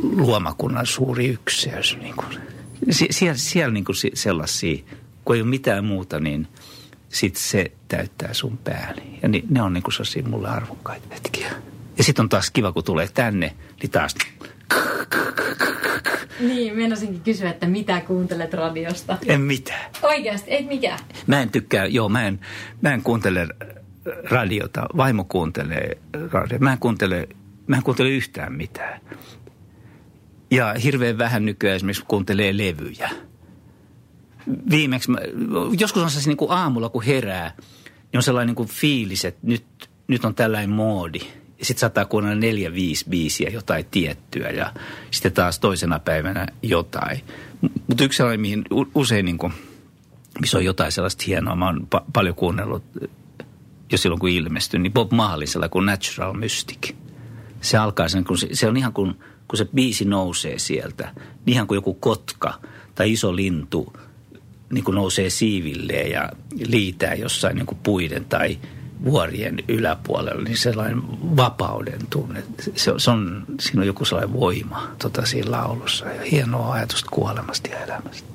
[0.01, 1.97] luomakunnan suuri ykseys.
[2.01, 2.38] Niin kuin.
[2.89, 4.84] siellä siellä niin kuin sellaisia,
[5.26, 6.47] kun ei ole mitään muuta, niin–
[7.15, 9.19] sitten se täyttää sun pääni.
[9.21, 11.51] Ja ni, ne on niin kuin sellaisia mulle arvokkaita hetkiä.
[11.97, 14.15] Ja sitten on taas kiva, kun tulee tänne, niin taas...
[16.39, 19.18] Niin, meinasinkin kysyä, että mitä kuuntelet radiosta?
[19.28, 19.91] En mitään.
[20.01, 20.99] Oikeasti, ei mikään?
[21.28, 22.39] Mä en tykkää, joo, mä en,
[22.82, 23.47] mä en kuuntele
[24.30, 24.86] radiota.
[24.97, 25.97] Vaimo kuuntelee
[26.32, 26.63] radiota.
[26.63, 27.28] Mä en kuuntele,
[27.68, 29.01] mä en kuuntele yhtään mitään.
[30.51, 33.09] Ja hirveän vähän nykyään esimerkiksi kuuntelee levyjä–
[34.70, 35.18] viimeksi, mä,
[35.80, 37.51] joskus on se niin kuin aamulla kun herää,
[37.88, 39.66] niin on sellainen niin kuin fiilis, että nyt,
[40.07, 41.20] nyt on tällainen moodi.
[41.61, 44.73] Sitten saattaa kuunnella neljä, viisi biisiä, jotain tiettyä ja
[45.11, 47.21] sitten taas toisena päivänä jotain.
[47.87, 48.63] Mutta yksi sellainen, mihin
[48.95, 49.53] usein niin kuin,
[50.41, 52.83] missä on jotain sellaista hienoa, mä oon pa- paljon kuunnellut
[53.91, 56.95] jo silloin kun ilmestyi, niin Bob Marleysella kuin Natural Mystic.
[57.61, 59.15] Se alkaa sen, kun se, se on ihan kuin,
[59.47, 61.13] kun se biisi nousee sieltä,
[61.45, 62.53] niin ihan kuin joku kotka
[62.95, 63.93] tai iso lintu–
[64.69, 66.31] niin kuin nousee siivilleen ja
[66.67, 68.57] liitää jossain niin kuin puiden tai
[69.03, 71.01] vuorien yläpuolella, niin sellainen
[71.37, 72.43] vapauden tunne.
[72.75, 77.69] Se, se on, siinä on joku sellainen voima tota, siinä laulussa ja hienoa ajatusta kuolemasta
[77.69, 78.34] ja elämästä.